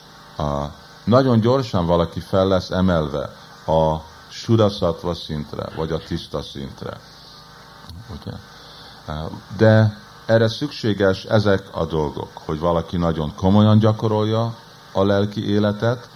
[1.04, 3.34] nagyon gyorsan valaki fel lesz emelve
[3.66, 3.96] a
[4.30, 7.00] sudaszatva szintre, vagy a tiszta szintre.
[8.10, 8.36] Ugye?
[9.56, 14.56] De erre szükséges ezek a dolgok, hogy valaki nagyon komolyan gyakorolja
[14.92, 16.08] a lelki életet,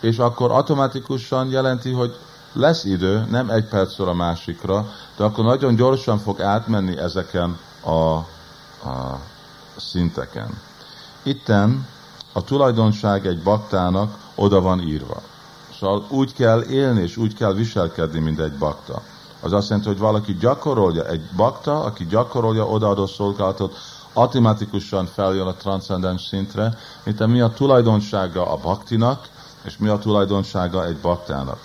[0.00, 2.16] és akkor automatikusan jelenti, hogy
[2.52, 4.86] lesz idő, nem egy percről a másikra,
[5.16, 9.20] de akkor nagyon gyorsan fog átmenni ezeken a, a
[9.76, 10.60] szinteken.
[11.22, 11.86] Itten
[12.32, 15.22] a tulajdonság egy baktának oda van írva.
[15.84, 19.02] Szóval úgy kell élni, és úgy kell viselkedni, mint egy bakta.
[19.40, 23.76] Az azt jelenti, hogy valaki gyakorolja, egy bakta, aki gyakorolja odaadó szolgálatot,
[24.12, 29.28] automatikusan feljön a transzcendens szintre, mint mi a tulajdonsága a baktinak,
[29.62, 31.58] és mi a tulajdonsága egy baktának.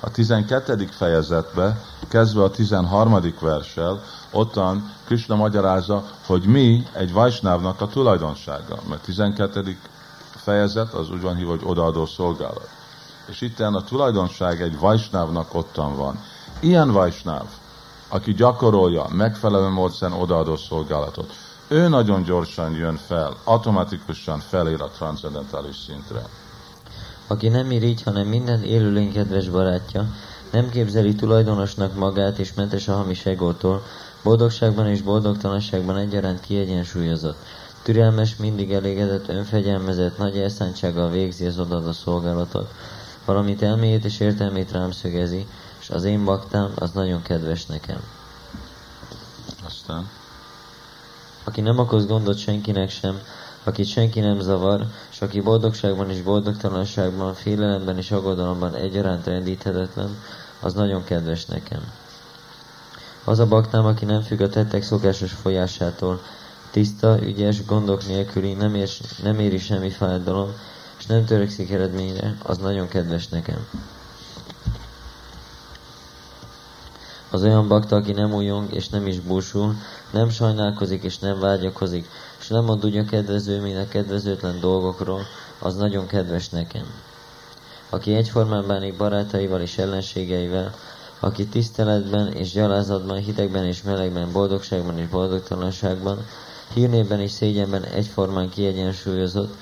[0.00, 0.86] A 12.
[0.90, 3.32] fejezetbe, kezdve a 13.
[3.40, 8.78] verssel, ottan Krishna magyarázza, hogy mi egy vajsnávnak a tulajdonsága.
[8.88, 9.78] Mert 12.
[10.36, 12.82] fejezet az úgy van hívva, hogy odaadó szolgálat.
[13.26, 16.18] És itt a tulajdonság egy vajsnávnak ottan van.
[16.60, 17.46] Ilyen vajsnáv,
[18.08, 21.32] aki gyakorolja megfelelő módszeren odaadó szolgálatot,
[21.68, 26.22] ő nagyon gyorsan jön fel, automatikusan felér a transzendentális szintre.
[27.26, 30.06] Aki nem irigy, hanem minden élőlény kedves barátja,
[30.50, 33.82] nem képzeli tulajdonosnak magát és mentes a hamis egótól,
[34.22, 37.38] boldogságban és boldogtalanságban egyaránt kiegyensúlyozott,
[37.82, 42.72] türelmes, mindig elégedett, önfegyelmezett, nagy elszántsággal végzi az odaadó szolgálatot,
[43.24, 45.46] valamint elméjét és értelmét rám szögezi,
[45.80, 48.00] és az én baktám az nagyon kedves nekem.
[49.64, 50.08] Aztán?
[51.44, 53.20] Aki nem okoz gondot senkinek sem,
[53.64, 60.18] akit senki nem zavar, és aki boldogságban és boldogtalanságban, félelemben és aggodalomban egyaránt rendíthetetlen,
[60.60, 61.92] az nagyon kedves nekem.
[63.24, 66.20] Az a baktám, aki nem függ a tettek szokásos folyásától,
[66.70, 68.88] tiszta, ügyes, gondok nélküli, nem, ér,
[69.22, 70.52] nem éri semmi fájdalom,
[71.04, 73.66] és nem törekszik eredményre, az nagyon kedves nekem.
[77.30, 79.74] Az olyan bakta, aki nem újong és nem is búsul,
[80.10, 82.08] nem sajnálkozik és nem vágyakozik,
[82.40, 85.22] és nem mond úgy a kedvező, mint a kedvezőtlen dolgokról,
[85.58, 86.86] az nagyon kedves nekem.
[87.90, 90.74] Aki egyformán bánik barátaival és ellenségeivel,
[91.20, 96.26] aki tiszteletben és gyalázatban, hidegben és melegben, boldogságban és boldogtalanságban,
[96.74, 99.54] hírnében és szégyenben egyformán kiegyensúlyozott,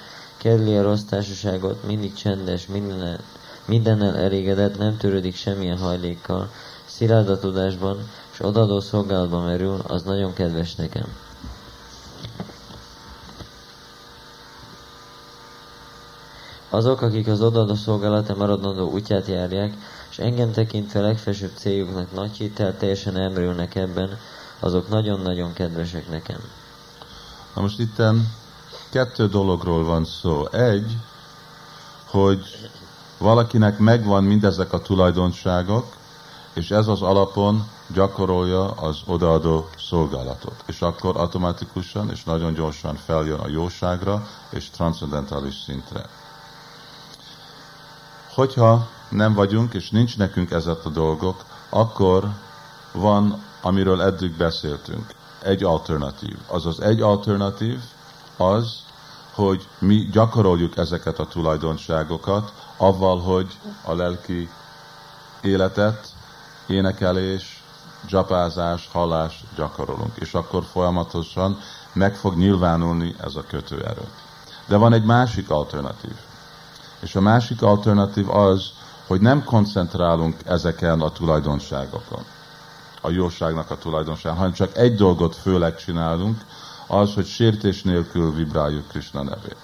[0.42, 3.18] kedli a rossz társaságot, mindig csendes, mindennel,
[3.64, 6.50] mindennel elégedett, nem törődik semmilyen hajlékkal,
[6.84, 11.06] szilárd a tudásban, és odaadó szolgálatba merül, az nagyon kedves nekem.
[16.68, 19.74] Azok, akik az odaadó szolgálata maradandó útját járják,
[20.10, 24.18] és engem tekintve legfelsőbb céljuknak nagy hittel teljesen elmerülnek ebben,
[24.58, 26.40] azok nagyon-nagyon kedvesek nekem.
[27.54, 28.40] Na most itten
[28.92, 30.46] kettő dologról van szó.
[30.46, 30.96] Egy,
[32.06, 32.70] hogy
[33.18, 35.86] valakinek megvan mindezek a tulajdonságok,
[36.52, 40.64] és ez az alapon gyakorolja az odaadó szolgálatot.
[40.66, 46.08] És akkor automatikusan és nagyon gyorsan feljön a jóságra és transzendentális szintre.
[48.34, 52.28] Hogyha nem vagyunk, és nincs nekünk ezek a dolgok, akkor
[52.92, 55.14] van, amiről eddig beszéltünk.
[55.42, 56.36] Egy alternatív.
[56.46, 57.80] Azaz egy alternatív
[58.36, 58.82] az,
[59.34, 64.48] hogy mi gyakoroljuk ezeket a tulajdonságokat, avval, hogy a lelki
[65.40, 66.08] életet,
[66.66, 67.62] énekelés,
[68.06, 70.16] dzsapázás, hallás gyakorolunk.
[70.16, 71.58] És akkor folyamatosan
[71.92, 74.08] meg fog nyilvánulni ez a kötőerő.
[74.66, 76.14] De van egy másik alternatív.
[77.00, 78.70] És a másik alternatív az,
[79.06, 82.24] hogy nem koncentrálunk ezeken a tulajdonságokon,
[83.00, 86.40] a jóságnak a tulajdonságokon, hanem csak egy dolgot főleg csinálunk,
[86.92, 89.56] az, hogy sértés nélkül vibráljuk Krishna nevét.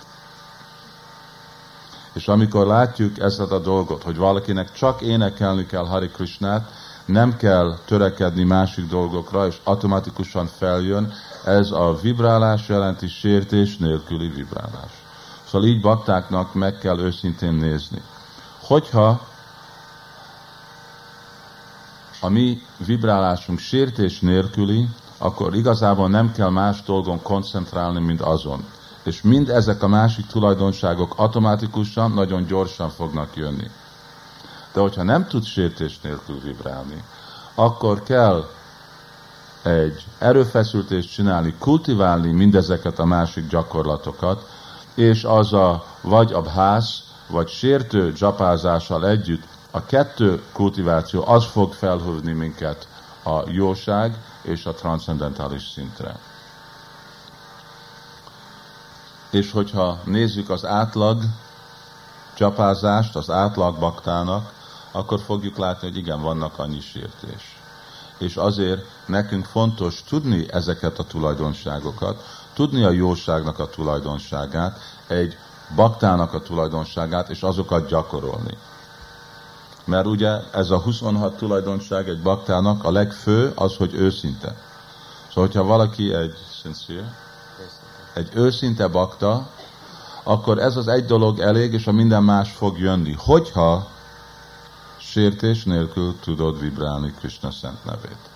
[2.13, 6.71] És amikor látjuk ezt a dolgot, hogy valakinek csak énekelni kell Hari Krishnát,
[7.05, 11.13] nem kell törekedni másik dolgokra, és automatikusan feljön,
[11.45, 14.93] ez a vibrálás jelenti sértés nélküli vibrálás.
[15.45, 18.03] Szóval így baktáknak meg kell őszintén nézni.
[18.61, 19.27] Hogyha
[22.21, 28.65] a mi vibrálásunk sértés nélküli, akkor igazából nem kell más dolgon koncentrálni, mint azon.
[29.03, 33.71] És mind ezek a másik tulajdonságok automatikusan, nagyon gyorsan fognak jönni.
[34.73, 37.05] De hogyha nem tud sértés nélkül vibrálni,
[37.55, 38.49] akkor kell
[39.63, 44.49] egy erőfeszültést csinálni, kultiválni mindezeket a másik gyakorlatokat,
[44.95, 51.73] és az a vagy a ház, vagy sértő dzsapázással együtt a kettő kultiváció az fog
[51.73, 52.89] felhívni minket
[53.25, 54.17] a jóság
[54.49, 56.19] és a transzendentális szintre.
[59.31, 61.23] És hogyha nézzük az átlag
[62.35, 64.53] csapázást, az átlag baktának,
[64.91, 67.57] akkor fogjuk látni, hogy igen, vannak annyi sértés.
[68.19, 75.39] És azért nekünk fontos tudni ezeket a tulajdonságokat, tudni a jóságnak a tulajdonságát, egy
[75.75, 78.59] baktának a tulajdonságát, és azokat gyakorolni.
[79.89, 84.57] Mert ugye ez a 26 tulajdonság egy baktának a legfő az, hogy őszinte.
[85.29, 87.17] Szóval, hogyha valaki egy sincere,
[88.15, 89.49] egy őszinte bakta,
[90.23, 93.15] akkor ez az egy dolog elég, és a minden más fog jönni.
[93.19, 93.89] Hogyha
[94.97, 98.31] sértés nélkül tudod vibrálni Krishna szent nevét.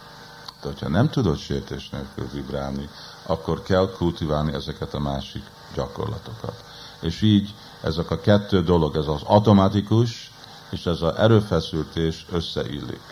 [0.62, 2.88] De hogyha nem tudod sértés nélkül vibrálni,
[3.26, 5.42] akkor kell kultiválni ezeket a másik
[5.74, 6.64] gyakorlatokat.
[7.00, 10.31] És így ezek a kettő dolog, ez az automatikus,
[10.72, 13.02] és ez az erőfeszültés összeillik.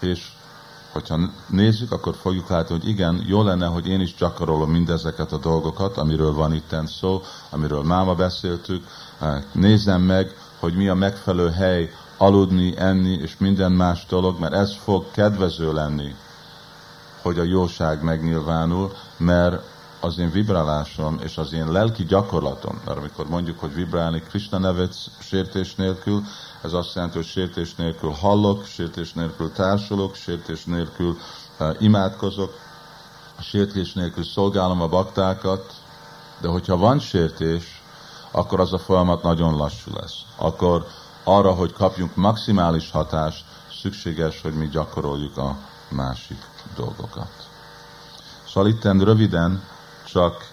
[0.00, 0.28] És
[0.92, 5.38] hogyha nézzük, akkor fogjuk látni, hogy igen, jó lenne, hogy én is gyakorolom mindezeket a
[5.38, 8.86] dolgokat, amiről van itten szó, amiről máma beszéltük.
[9.52, 14.76] Nézzem meg, hogy mi a megfelelő hely aludni, enni, és minden más dolog, mert ez
[14.76, 16.14] fog kedvező lenni,
[17.22, 19.62] hogy a jóság megnyilvánul, mert
[20.00, 24.94] az én vibrálásom és az én lelki gyakorlatom, mert amikor mondjuk, hogy vibrálni Krishna nevet
[25.18, 26.22] sértés nélkül,
[26.62, 31.16] ez azt jelenti, hogy sértés nélkül hallok, sértés nélkül társulok, sértés nélkül
[31.58, 32.54] uh, imádkozok,
[33.40, 35.72] sértés nélkül szolgálom a baktákat,
[36.40, 37.82] de hogyha van sértés,
[38.30, 40.22] akkor az a folyamat nagyon lassú lesz.
[40.36, 40.86] Akkor
[41.24, 43.44] arra, hogy kapjunk maximális hatást,
[43.80, 45.56] szükséges, hogy mi gyakoroljuk a
[45.88, 46.38] másik
[46.76, 47.48] dolgokat.
[48.48, 49.62] Szóval itt röviden
[50.16, 50.50] csak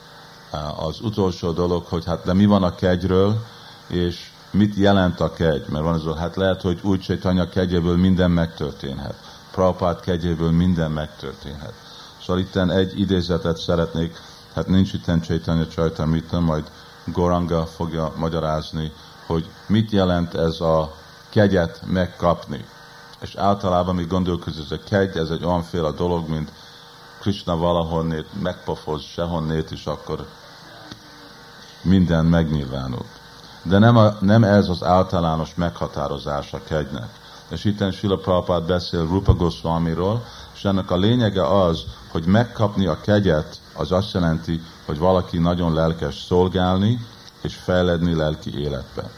[0.76, 3.46] az utolsó dolog, hogy hát de mi van a kegyről,
[3.88, 5.66] és mit jelent a kegy?
[5.70, 9.16] Mert van az, hát lehet, hogy úgy Csaitanya kegyéből minden megtörténhet.
[9.52, 11.74] Prabhupát kegyéből minden megtörténhet.
[12.22, 14.18] Szóval itt egy idézetet szeretnék,
[14.56, 16.72] hát nincs itt Csaitanya Csajtamita, majd
[17.06, 18.92] Goranga fogja magyarázni,
[19.26, 20.96] hogy mit jelent ez a
[21.30, 22.66] kegyet megkapni.
[23.20, 26.52] És általában mi gondolkozunk, hogy a kegy, ez egy olyanféle dolog, mint
[27.24, 30.28] Krishna valahonnét megpofoz sehonnét, és akkor
[31.82, 33.06] minden megnyilvánul.
[33.62, 37.10] De nem, a, nem ez az általános meghatározás a kegynek.
[37.48, 43.02] És itt Sila Prabhupád beszél Rupa Goswamiról, és ennek a lényege az, hogy megkapni a
[43.02, 47.08] kegyet, az azt jelenti, hogy valaki nagyon lelkes szolgálni,
[47.42, 49.10] és fejledni lelki életbe.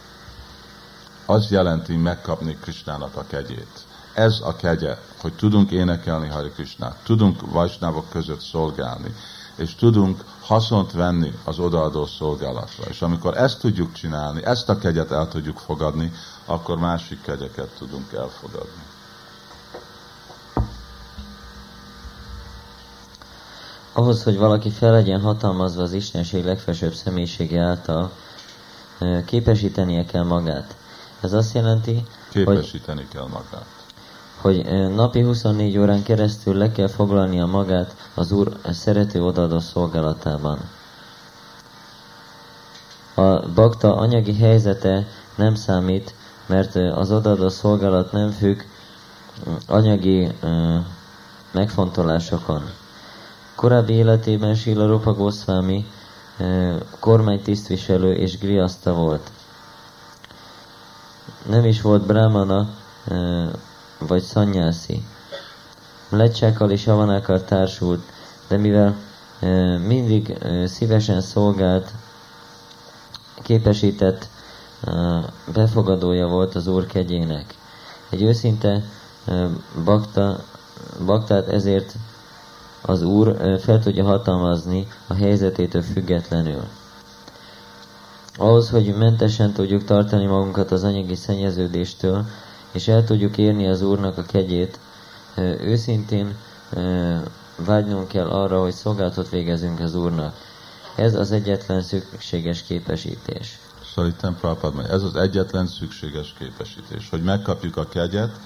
[1.25, 3.84] Az jelenti megkapni Krisnának a kegyét.
[4.16, 9.16] Ez a kegye, hogy tudunk énekelni Hari Krishnát, tudunk Vajsnávok között szolgálni,
[9.55, 12.84] és tudunk haszont venni az odaadó szolgálatra.
[12.89, 16.11] És amikor ezt tudjuk csinálni, ezt a kegyet el tudjuk fogadni,
[16.45, 18.84] akkor másik kegyeket tudunk elfogadni.
[23.93, 28.11] Ahhoz, hogy valaki fel legyen hatalmazva az Istenség legfelsőbb személyisége által,
[29.26, 30.76] képesítenie kell magát.
[31.22, 33.74] Ez azt jelenti, képesíteni hogy, kell magát.
[34.45, 34.65] Hogy
[34.95, 40.59] napi 24 órán keresztül le kell foglalnia magát az Úr szerető odaadó szolgálatában.
[43.15, 46.13] A bakta anyagi helyzete nem számít,
[46.45, 48.59] mert az odaadó szolgálat nem függ
[49.67, 50.31] anyagi
[51.51, 52.63] megfontolásokon.
[53.55, 55.85] Korábbi életében Sila Rupa Goswami
[56.99, 59.31] kormánytisztviselő és griaszta volt.
[61.49, 62.69] Nem is volt brahmana
[63.99, 65.03] vagy szanyászi.
[66.09, 68.03] Lecsákkal és avanákkal társult,
[68.47, 68.95] de mivel
[69.87, 71.91] mindig szívesen szolgált,
[73.41, 74.27] képesített
[75.53, 77.55] befogadója volt az Úr kegyének.
[78.09, 78.83] Egy őszinte
[79.83, 80.43] bakta,
[81.05, 81.95] baktát ezért
[82.81, 86.63] az Úr fel tudja hatalmazni a helyzetétől függetlenül.
[88.37, 92.25] Ahhoz, hogy mentesen tudjuk tartani magunkat az anyagi szennyeződéstől,
[92.76, 94.80] és el tudjuk érni az Úrnak a kegyét,
[95.59, 96.36] őszintén
[97.55, 100.36] vágynunk kell arra, hogy szolgáltat végezünk az Úrnak.
[100.95, 103.59] Ez az egyetlen szükséges képesítés.
[103.95, 108.39] Szerintem Prabhupád ez az egyetlen szükséges képesítés, hogy megkapjuk a kegyet,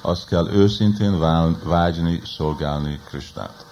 [0.00, 1.18] azt kell őszintén
[1.64, 3.64] vágyni, szolgálni Krisnát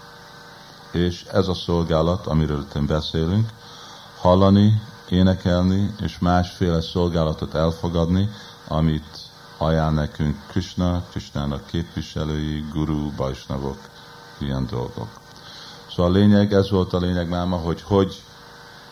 [0.92, 3.48] és ez a szolgálat, amiről itt beszélünk,
[4.18, 8.28] hallani, énekelni, és másféle szolgálatot elfogadni,
[8.68, 9.21] amit
[9.62, 13.78] ajánl nekünk Krishna, Krishnának képviselői, guru, bajsnavok,
[14.38, 15.08] ilyen dolgok.
[15.90, 18.22] Szóval a lényeg, ez volt a lényeg máma, hogy hogy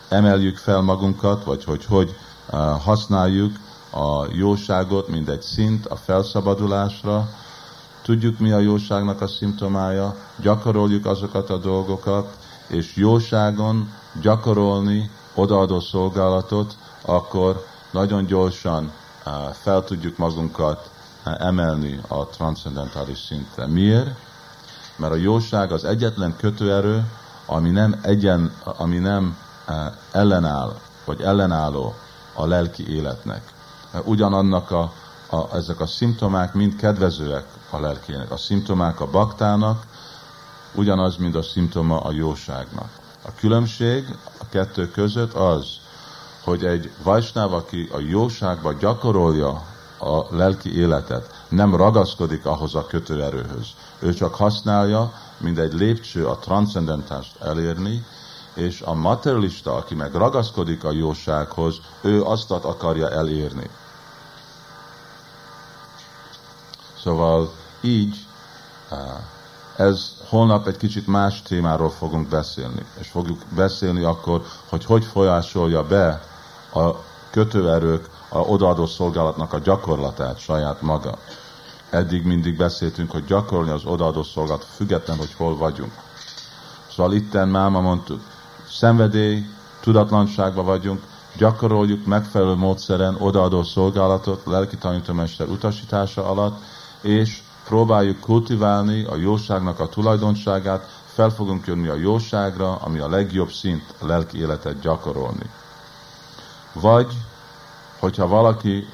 [0.08, 2.16] emeljük fel magunkat, vagy hogy hogy
[2.52, 3.56] uh, használjuk
[3.90, 7.28] a jóságot, mint egy szint a felszabadulásra,
[8.02, 16.76] tudjuk mi a jóságnak a szimptomája, gyakoroljuk azokat a dolgokat, és jóságon gyakorolni odaadó szolgálatot,
[17.02, 18.92] akkor nagyon gyorsan eh,
[19.52, 20.90] fel tudjuk magunkat
[21.24, 23.66] emelni a transzendentális szintre.
[23.66, 24.18] Miért?
[24.96, 27.04] Mert a jóság az egyetlen kötőerő,
[27.46, 29.36] ami nem, egyen, ami nem
[30.12, 31.94] ellenáll, vagy ellenálló
[32.34, 33.52] a lelki életnek.
[34.04, 34.92] Ugyanannak a,
[35.30, 38.30] a, ezek a szimptomák mind kedvezőek a lelkének.
[38.30, 39.86] A szimptomák a baktának,
[40.74, 42.98] ugyanaz, mint a szimptoma a jóságnak.
[43.26, 45.79] A különbség a kettő között az,
[46.44, 49.62] hogy egy vajsnáv, aki a jóságba gyakorolja
[49.98, 53.66] a lelki életet, nem ragaszkodik ahhoz a kötőerőhöz.
[53.98, 58.04] Ő csak használja, mint egy lépcső a transzendentást elérni,
[58.54, 63.70] és a materialista, aki meg ragaszkodik a jósághoz, ő azt akarja elérni.
[67.02, 68.26] Szóval így
[69.76, 75.86] ez holnap egy kicsit más témáról fogunk beszélni, és fogjuk beszélni akkor, hogy hogy folyásolja
[75.86, 76.29] be
[76.74, 76.94] a
[77.30, 81.18] kötőerők a odaadó szolgálatnak a gyakorlatát saját maga.
[81.90, 85.92] Eddig mindig beszéltünk, hogy gyakorolni az odaadó szolgálat független, hogy hol vagyunk.
[86.90, 88.20] Szóval itten máma mondtuk,
[88.68, 89.44] szenvedély,
[89.80, 91.02] tudatlanságban vagyunk,
[91.36, 96.62] gyakoroljuk megfelelő módszeren odaadó szolgálatot lelki tanítómester utasítása alatt,
[97.00, 103.50] és próbáljuk kultiválni a jóságnak a tulajdonságát, fel fogunk jönni a jóságra, ami a legjobb
[103.50, 105.50] szint a lelki életet gyakorolni.
[106.72, 107.16] Vagy,
[107.98, 108.88] hogyha valaki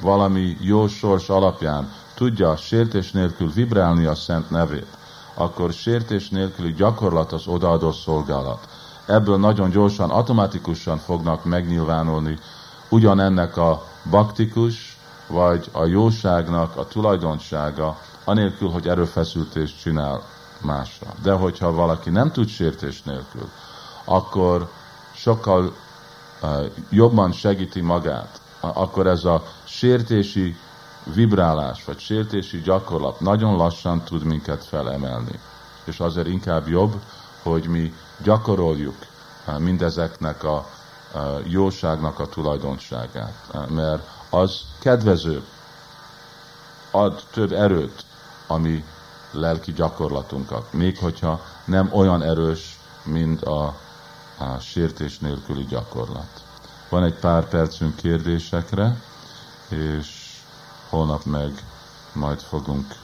[0.00, 4.96] valami jó sors alapján tudja sértés nélkül vibrálni a szent nevét,
[5.34, 8.68] akkor sértés nélküli gyakorlat az odaadó szolgálat.
[9.06, 12.38] Ebből nagyon gyorsan, automatikusan fognak megnyilvánulni
[12.88, 20.22] ugyanennek a baktikus, vagy a jóságnak a tulajdonsága, anélkül, hogy erőfeszültést csinál
[20.60, 21.06] másra.
[21.22, 23.48] De hogyha valaki nem tud sértés nélkül,
[24.04, 24.70] akkor
[25.14, 25.72] sokkal
[26.90, 30.56] jobban segíti magát, akkor ez a sértési
[31.14, 35.40] vibrálás, vagy sértési gyakorlat nagyon lassan tud minket felemelni.
[35.84, 36.94] És azért inkább jobb,
[37.42, 38.96] hogy mi gyakoroljuk
[39.58, 40.66] mindezeknek a
[41.44, 43.34] jóságnak a tulajdonságát,
[43.68, 45.42] mert az kedvező,
[46.90, 48.04] ad több erőt
[48.46, 48.84] a mi
[49.30, 53.74] lelki gyakorlatunkat, még hogyha nem olyan erős, mint a,
[54.40, 56.42] a sértés nélküli gyakorlat.
[56.88, 59.02] Van egy pár percünk kérdésekre,
[59.68, 60.38] és
[60.88, 61.64] holnap meg
[62.12, 62.94] majd fogunk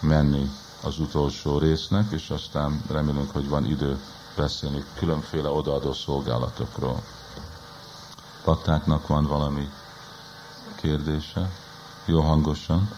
[0.00, 0.50] menni
[0.82, 3.98] az utolsó résznek, és aztán remélünk, hogy van idő
[4.36, 7.02] beszélni különféle odaadó szolgálatokról.
[8.44, 9.70] Pattáknak van valami
[10.76, 11.50] kérdése?
[12.04, 12.88] Jó hangosan.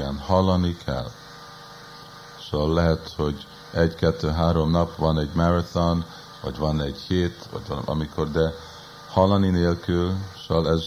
[0.00, 1.10] Igen, hallani kell.
[2.50, 6.04] Szóval lehet, hogy egy, kettő, három nap van egy marathon,
[6.42, 8.54] vagy van egy hét, vagy van amikor, de
[9.08, 10.14] hallani nélkül,
[10.46, 10.84] szóval ez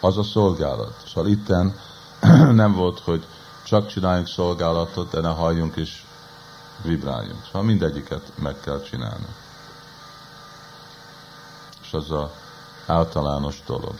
[0.00, 0.94] az a szolgálat.
[1.06, 1.78] Szóval itten
[2.62, 3.26] nem volt, hogy
[3.64, 6.02] csak csináljunk szolgálatot, de ne halljunk és
[6.82, 7.44] vibráljunk.
[7.46, 9.26] Szóval mindegyiket meg kell csinálni.
[11.82, 12.32] És az a
[12.86, 13.94] általános dolog.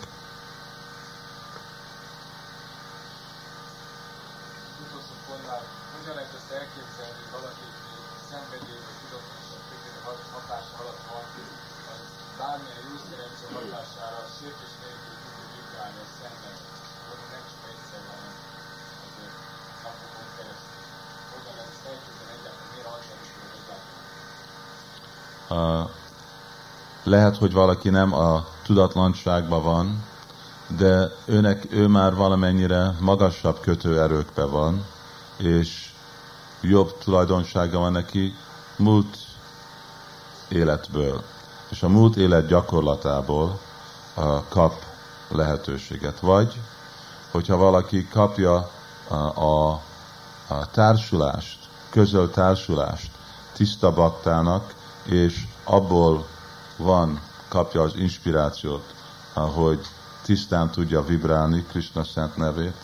[27.11, 30.05] Lehet, hogy valaki nem a tudatlanságban van,
[30.77, 34.85] de őnek, ő már valamennyire magasabb kötőerőkben van,
[35.37, 35.93] és
[36.61, 38.35] jobb tulajdonsága van neki
[38.77, 39.17] múlt
[40.49, 41.23] életből.
[41.69, 43.59] És a múlt élet gyakorlatából
[44.17, 44.75] uh, kap
[45.29, 46.21] lehetőséget.
[46.21, 46.61] Vagy,
[47.31, 48.71] hogyha valaki kapja
[49.09, 49.71] a, a,
[50.49, 51.59] a társulást,
[51.91, 53.11] közöl társulást
[53.53, 54.75] tiszta baktának,
[55.05, 56.27] és abból
[56.81, 58.95] van, kapja az inspirációt,
[59.33, 59.81] hogy
[60.23, 62.77] tisztán tudja vibrálni Krishna szent nevét,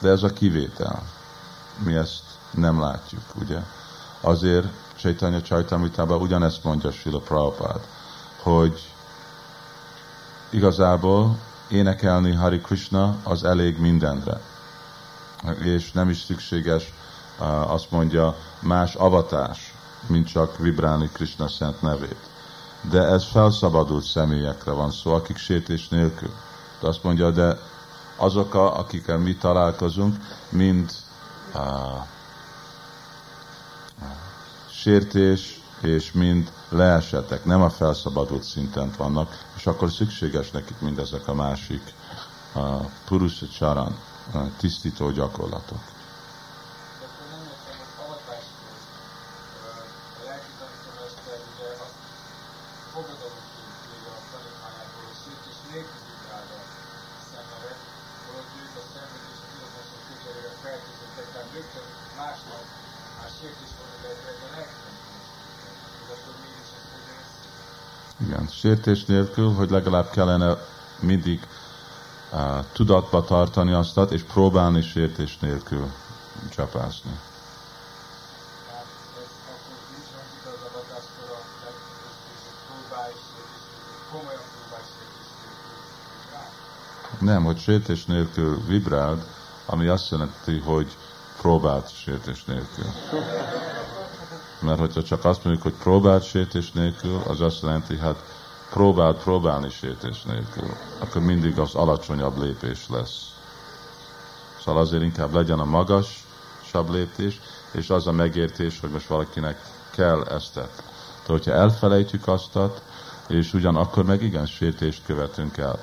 [0.00, 1.02] de ez a kivétel.
[1.84, 3.58] Mi ezt nem látjuk, ugye?
[4.20, 7.80] Azért Chaitanya Csajtamritában ugyanezt mondja Srila Prabhupád,
[8.42, 8.92] hogy
[10.50, 11.38] igazából
[11.68, 14.40] énekelni Hari Krishna az elég mindenre.
[15.58, 16.92] És nem is szükséges,
[17.66, 19.74] azt mondja, más avatás,
[20.06, 22.32] mint csak vibrálni Krishna szent nevét
[22.90, 26.30] de ez felszabadult személyekre van szó, akik sértés nélkül.
[26.80, 27.58] De azt mondja, de
[28.16, 30.16] azok, akikkel mi találkozunk,
[30.48, 30.90] mind
[31.54, 31.60] uh,
[34.70, 41.34] sértés és mind leesetek, nem a felszabadult szinten vannak, és akkor szükséges nekik mindezek a
[41.34, 41.94] másik
[42.54, 42.62] uh,
[43.04, 43.96] purusza csaran,
[44.34, 45.78] uh, tisztító gyakorlatok.
[68.26, 70.56] Igen, sértés nélkül, hogy legalább kellene
[71.00, 71.46] mindig
[72.32, 75.86] uh, tudatba tartani azt, és próbálni sértés nélkül
[76.50, 77.18] csapászni.
[87.18, 89.26] Nem, hogy sértés nélkül vibráld,
[89.66, 90.96] ami azt jelenti, hogy
[91.40, 92.86] próbált sértés nélkül.
[94.60, 98.42] Mert hogyha csak azt mondjuk, hogy próbált sértés nélkül, az azt jelenti, hát
[98.74, 100.68] próbált próbálni sértés nélkül.
[100.98, 103.32] Akkor mindig az alacsonyabb lépés lesz.
[104.64, 107.40] Szóval azért inkább legyen a magasabb lépés,
[107.72, 109.60] és az a megértés, hogy most valakinek
[109.90, 110.52] kell ezt.
[110.54, 110.82] Tehát,
[111.26, 112.82] hogyha elfelejtjük aztat,
[113.28, 115.78] és ugyanakkor meg igen sértést követünk el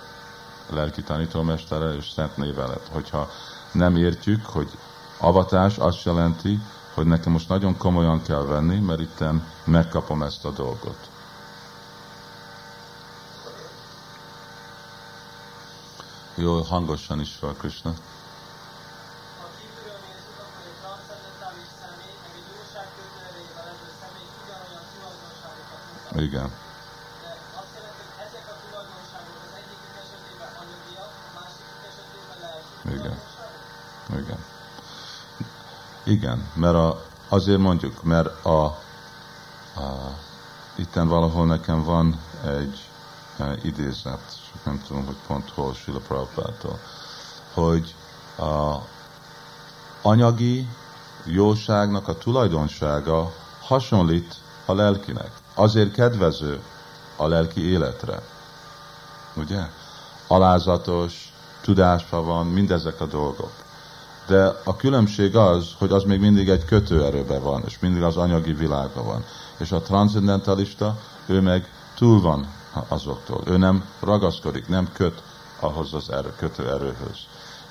[0.70, 2.90] lelki tanítómesterrel és szent névelet.
[2.92, 3.30] Hogyha
[3.72, 4.70] nem értjük, hogy
[5.18, 6.60] avatás azt jelenti,
[6.94, 11.11] hogy nekem most nagyon komolyan kell venni, mert itten megkapom ezt a dolgot.
[16.42, 17.94] Jó, hangosan is fel, Krishna.
[26.16, 26.52] Igen.
[32.86, 33.20] Igen.
[34.10, 34.46] Igen.
[36.04, 38.78] Igen, mert a, azért mondjuk, mert a, a,
[40.76, 42.91] itten valahol nekem van egy
[43.64, 46.80] idézet, csak nem tudom, hogy pont hol Sila Prabhupától,
[47.54, 47.96] hogy
[48.38, 48.76] a,
[50.02, 50.68] anyagi
[51.26, 54.36] jóságnak a tulajdonsága hasonlít
[54.66, 55.32] a lelkinek.
[55.54, 56.62] Azért kedvező
[57.16, 58.22] a lelki életre.
[59.36, 59.62] Ugye?
[60.28, 63.52] Alázatos, tudásra van, mindezek a dolgok.
[64.28, 68.54] De a különbség az, hogy az még mindig egy kötőerőben van, és mindig az anyagi
[68.54, 69.24] világban van.
[69.58, 72.48] És a transzendentalista, ő meg túl van
[72.88, 73.42] azoktól.
[73.46, 75.22] Ő nem ragaszkodik, nem köt
[75.60, 77.18] ahhoz az erő, kötőerőhöz.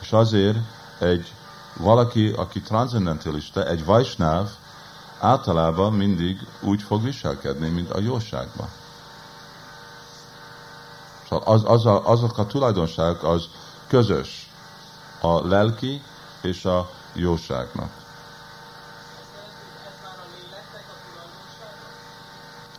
[0.01, 0.59] És azért
[0.98, 1.32] egy
[1.77, 4.48] valaki, aki transzendentalista, egy vajsnáv,
[5.18, 8.68] általában mindig úgy fog viselkedni, mint a jóságban.
[11.28, 13.48] Szóval az, az a, azok a tulajdonságok az
[13.86, 14.51] közös
[15.20, 16.02] a lelki
[16.40, 17.90] és a jóságnak.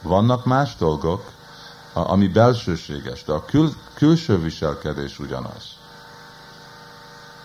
[0.02, 1.32] Vannak más dolgok,
[1.94, 5.80] ami belsőséges, de a kül, külső viselkedés ugyanaz.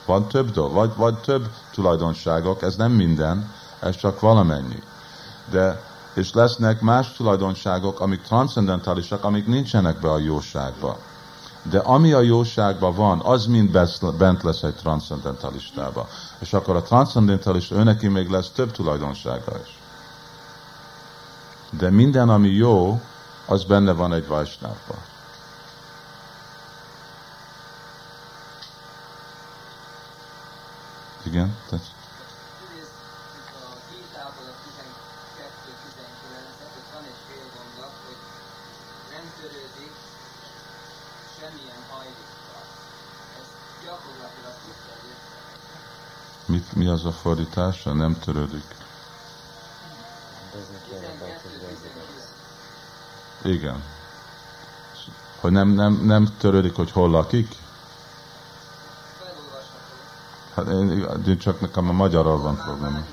[0.05, 4.82] Van több dolog, vagy, vagy több tulajdonságok, ez nem minden, ez csak valamennyi.
[5.51, 5.82] De,
[6.14, 10.98] és lesznek más tulajdonságok, amik transzendentálisak, amik nincsenek be a jóságba.
[11.62, 13.78] De ami a jóságban van, az mind
[14.18, 16.06] bent lesz egy transzendentalistában.
[16.39, 19.78] És akkor a transzendentalista őneki még lesz több tulajdonsága is.
[21.70, 23.01] De minden, ami jó,
[23.47, 24.98] az benne van egy vajsnávban.
[31.23, 31.56] Igen?
[31.68, 31.94] Tehát...
[46.74, 47.93] Mi az a fordítása?
[47.93, 48.86] Nem törődik.
[53.47, 53.82] Igen.
[55.40, 57.48] Hogy nem, nem, nem törődik, hogy hol lakik?
[60.55, 63.05] Hát én, én csak nekem a magyarral van probléma.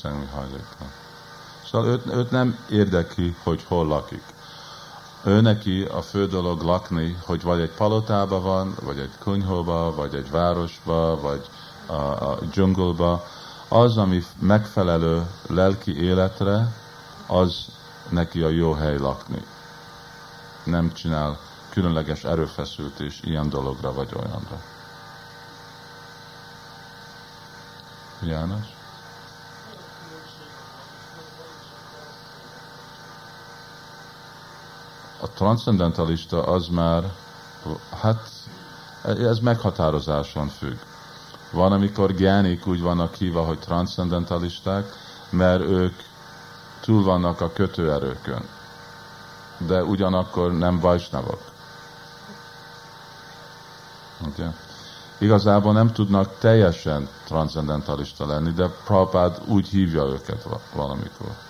[0.00, 0.90] Semmi hajlékkal.
[1.70, 4.22] Szóval őt, őt nem érdekli, hogy hol lakik.
[5.24, 10.14] Ő neki a fő dolog lakni, hogy vagy egy palotába van, vagy egy kunyhóba, vagy
[10.14, 11.48] egy városba, vagy
[11.86, 11.94] a,
[12.30, 13.24] a dzsungolba.
[13.68, 16.72] Az, ami megfelelő lelki életre,
[17.26, 17.66] az
[18.08, 19.44] neki a jó hely lakni.
[20.64, 24.60] Nem csinál különleges erőfeszültés ilyen dologra vagy olyanra.
[28.22, 28.78] János?
[35.20, 37.12] A transzendentalista az már,
[38.00, 38.28] hát
[39.04, 40.76] ez meghatározáson függ.
[41.52, 44.92] Van, amikor gyánik úgy vannak hívva, hogy transzendentalisták,
[45.30, 45.94] mert ők
[46.80, 48.42] túl vannak a kötőerőkön.
[49.58, 51.40] De ugyanakkor nem vajsnavok.
[54.28, 54.52] Okay
[55.20, 61.49] igazából nem tudnak teljesen transzendentalista lenni, de Prabhupád úgy hívja őket valamikor.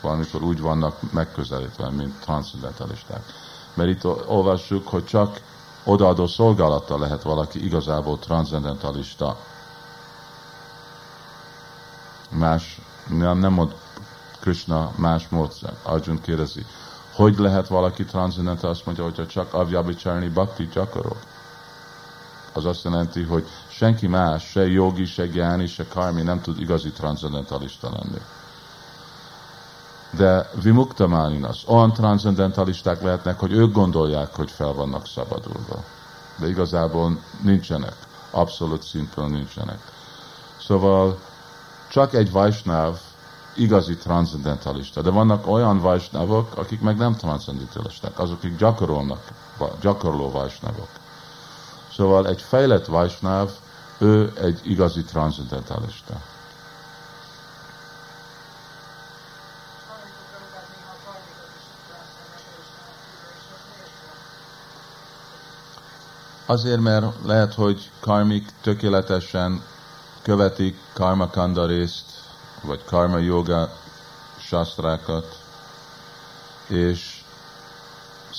[0.00, 3.22] Valamikor úgy vannak megközelítve, mint transzendentalisták.
[3.74, 5.40] Mert itt olvassuk, hogy csak
[5.84, 9.36] odaadó szolgálattal lehet valaki igazából transzendentalista.
[12.30, 13.74] Más, nem, nem mond
[14.40, 15.76] Krishna más módszer.
[15.82, 16.66] Arjun kérdezi,
[17.14, 21.16] hogy lehet valaki transzendental, azt mondja, hogyha csak avjabicsalni bhakti gyakorol
[22.56, 26.90] az azt jelenti, hogy senki más, se jogi, se gyáni, se karmi nem tud igazi
[26.90, 28.20] transzendentalista lenni.
[30.16, 35.84] De vimuktamáninas, olyan transzendentalisták lehetnek, hogy ők gondolják, hogy fel vannak szabadulva.
[36.38, 37.94] De igazából nincsenek.
[38.30, 39.78] Abszolút szintről nincsenek.
[40.60, 41.18] Szóval
[41.90, 42.98] csak egy vajsnáv
[43.54, 45.02] igazi transzendentalista.
[45.02, 49.32] De vannak olyan vajsnávok, akik meg nem transzendentalisták, azok, akik gyakorolnak,
[49.80, 50.88] gyakorló vajsnávok.
[51.96, 53.50] Szóval egy fejlett Vajsnáv,
[53.98, 56.20] ő egy igazi transzendentalista.
[66.46, 69.62] Azért, mert lehet, hogy karmik tökéletesen
[70.22, 72.04] követik karma kanda részt,
[72.62, 73.72] vagy karma yoga
[74.38, 75.38] sastrákat,
[76.66, 77.24] és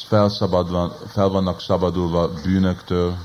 [0.07, 3.15] fel vannak szabadulva bűnöktől,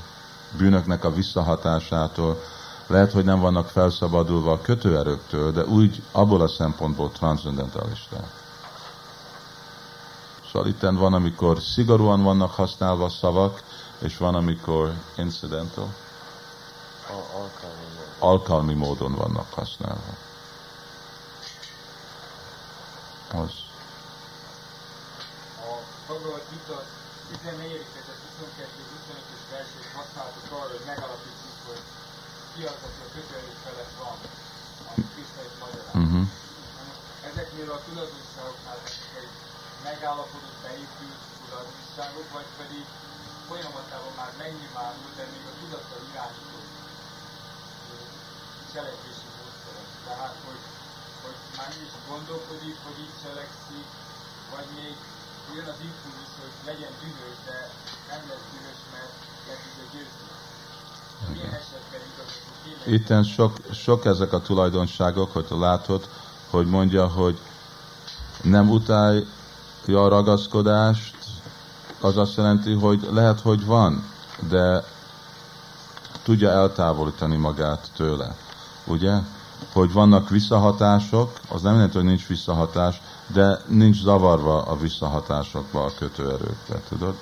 [0.57, 2.41] bűnöknek a visszahatásától,
[2.87, 8.41] lehet, hogy nem vannak felszabadulva a kötőerőktől, de úgy abból a szempontból transzendentalisták.
[10.51, 13.63] Szóval itt van, amikor szigorúan vannak használva szavak,
[14.03, 15.89] és van, amikor incidental,
[17.41, 18.15] alkalmi módon.
[18.19, 20.13] alkalmi módon vannak használva.
[23.41, 23.53] Az.
[25.69, 25.73] A
[26.07, 26.77] Bhagavad Gita
[27.29, 27.85] 14.
[27.93, 31.83] fejezet 22-25-ös versét használtuk arra, hogy megalapítsuk, hogy
[32.53, 34.17] ki az, aki a kötőerők felett van,
[34.89, 35.95] amit Krishna is magyaráz.
[36.03, 36.25] Uh-huh.
[37.29, 38.79] Ezeknél a tulajdonságoknál
[39.21, 39.33] egy
[39.87, 42.85] megállapodott, beépült tulajdonságok, vagy pedig
[43.49, 46.57] folyamatában már megnyilvánul, de még a tudattal irányító
[48.73, 49.89] cselekvési módszerek.
[50.07, 50.61] Tehát, hogy,
[51.23, 53.87] hogy már nem is gondolkodik, hogy így cselekszik,
[54.53, 54.95] vagy még
[55.55, 57.57] jön az impulzus, hogy legyen dühös, de
[58.11, 59.13] nem lesz dühös, mert
[59.47, 60.27] le tudja győzni.
[61.33, 63.53] Milyen esetben igaz, hogy tényleg Itten sok,
[63.85, 66.09] sok ezek a tulajdonságok, hogy látod,
[66.49, 67.37] hogy mondja, hogy
[68.41, 69.25] nem utálja
[70.03, 71.12] a ragaszkodást,
[72.03, 74.03] az azt jelenti, hogy lehet, hogy van,
[74.49, 74.83] de
[76.23, 78.35] tudja eltávolítani magát tőle.
[78.85, 79.13] Ugye?
[79.73, 85.91] Hogy vannak visszahatások, az nem jelenti, hogy nincs visszahatás, de nincs zavarva a visszahatásokba a
[85.97, 87.15] kötőerőkbe, tudod?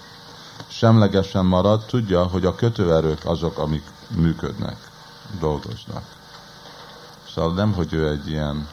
[0.67, 3.83] Semlegesen marad, tudja, hogy a kötőerők azok, amik
[4.15, 4.77] működnek,
[5.39, 6.03] dolgoznak.
[7.33, 8.67] Szóval nem, hogy ő egy ilyen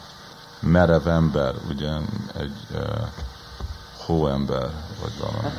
[0.60, 1.90] merev ember, ugye,
[2.36, 2.80] egy uh,
[4.06, 4.70] hóember,
[5.00, 5.54] vagy valami.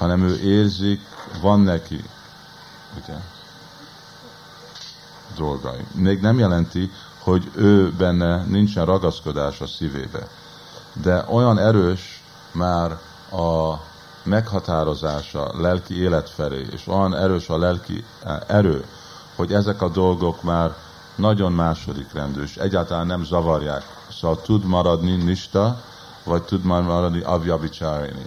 [0.00, 1.00] Hanem ő érzik,
[1.40, 2.04] van neki,
[3.02, 3.14] ugye,
[5.36, 5.86] dolgai.
[5.94, 10.28] Még nem jelenti, hogy ő benne nincsen ragaszkodás a szívébe.
[10.92, 12.22] De olyan erős
[12.52, 12.98] már
[13.30, 13.74] a
[14.22, 18.84] meghatározása lelki élet felé, és olyan erős a lelki eh, erő,
[19.36, 20.74] hogy ezek a dolgok már
[21.14, 23.82] nagyon második rendű, és egyáltalán nem zavarják.
[24.10, 25.82] Szóval tud maradni nista,
[26.24, 28.26] vagy tud maradni avjavicsárini.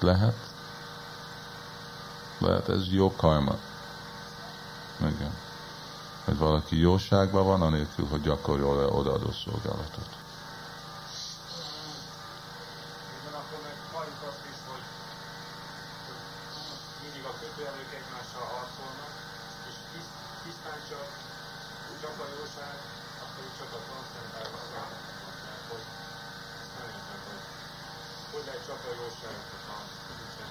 [0.00, 0.36] Lehet?
[2.38, 3.54] Lehet, ez jó karma.
[5.00, 5.34] Igen.
[6.24, 10.10] Hogy valaki jóságban van, anélkül, hogy gyakorolja odaadó szolgálatot.
[13.18, 14.86] Ugyanakkor meg halljuk azt is, hogy,
[16.06, 16.22] hogy
[17.02, 19.12] mindig a kötőerők egymással harcolnak,
[19.68, 20.14] és tiszt,
[20.44, 21.08] tisztán csak,
[22.02, 22.76] csak a jóság,
[23.22, 24.66] akkor csak a transzcendálás
[25.44, 25.84] mert hogy
[26.62, 27.42] ezt nem értem, hogy
[28.32, 29.76] hogy lehet csak a jóság, ha
[30.18, 30.50] nincsen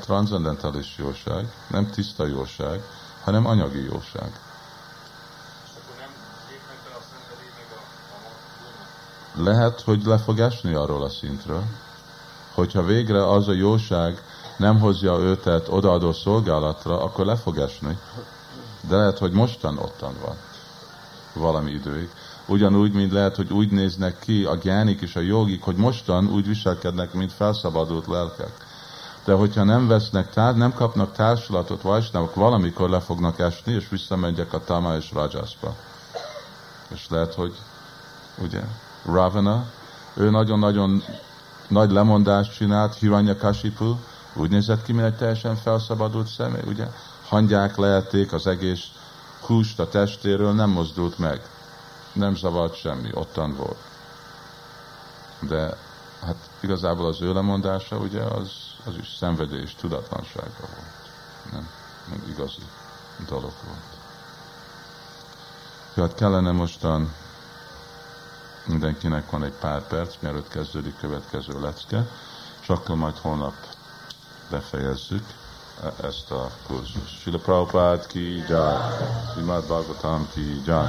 [0.00, 2.82] transzendentális jóság, nem tiszta jóság,
[3.24, 4.40] hanem anyagi jóság.
[9.34, 11.62] Lehet, hogy le fog esni arról a szintről,
[12.54, 14.22] hogyha végre az a jóság
[14.56, 17.98] nem hozja őtet odaadó szolgálatra, akkor le fog esni.
[18.88, 20.36] De lehet, hogy mostan ottan van
[21.32, 22.10] valami időig.
[22.46, 26.46] Ugyanúgy, mint lehet, hogy úgy néznek ki a gyánik és a jogik, hogy mostan úgy
[26.46, 28.68] viselkednek, mint felszabadult lelkek.
[29.24, 34.52] De hogyha nem vesznek, tár, nem kapnak társulatot, vajsnávok, valamikor le fognak esni, és visszamegyek
[34.52, 35.74] a Tama és Rajaszba.
[36.88, 37.54] És lehet, hogy
[38.38, 38.60] ugye,
[39.04, 39.64] Ravana,
[40.14, 41.02] ő nagyon-nagyon
[41.68, 43.96] nagy lemondást csinált, Hiranyakashipu,
[44.34, 46.86] úgy nézett ki, mint egy teljesen felszabadult személy, ugye?
[47.28, 48.84] Hangyák lehették az egész
[49.40, 51.40] húst a testéről, nem mozdult meg.
[52.12, 53.78] Nem zavart semmi, ottan volt.
[55.40, 55.76] De
[56.20, 58.50] hát igazából az ő lemondása, ugye, az,
[58.84, 61.10] az is szenvedés, tudatlansága volt.
[61.52, 61.68] Nem,
[62.08, 62.62] nem igazi
[63.26, 63.98] dolog volt.
[65.94, 67.14] Hát kellene mostan
[68.66, 72.06] mindenkinek van egy pár perc, mielőtt kezdődik következő lecke,
[72.62, 73.54] és akkor majd holnap
[74.50, 75.24] befejezzük
[75.82, 77.18] e- ezt a kurzus.
[77.20, 78.76] Srila Prabhupada ki jai,
[79.32, 80.88] Srimad Bhagavatam ki jai.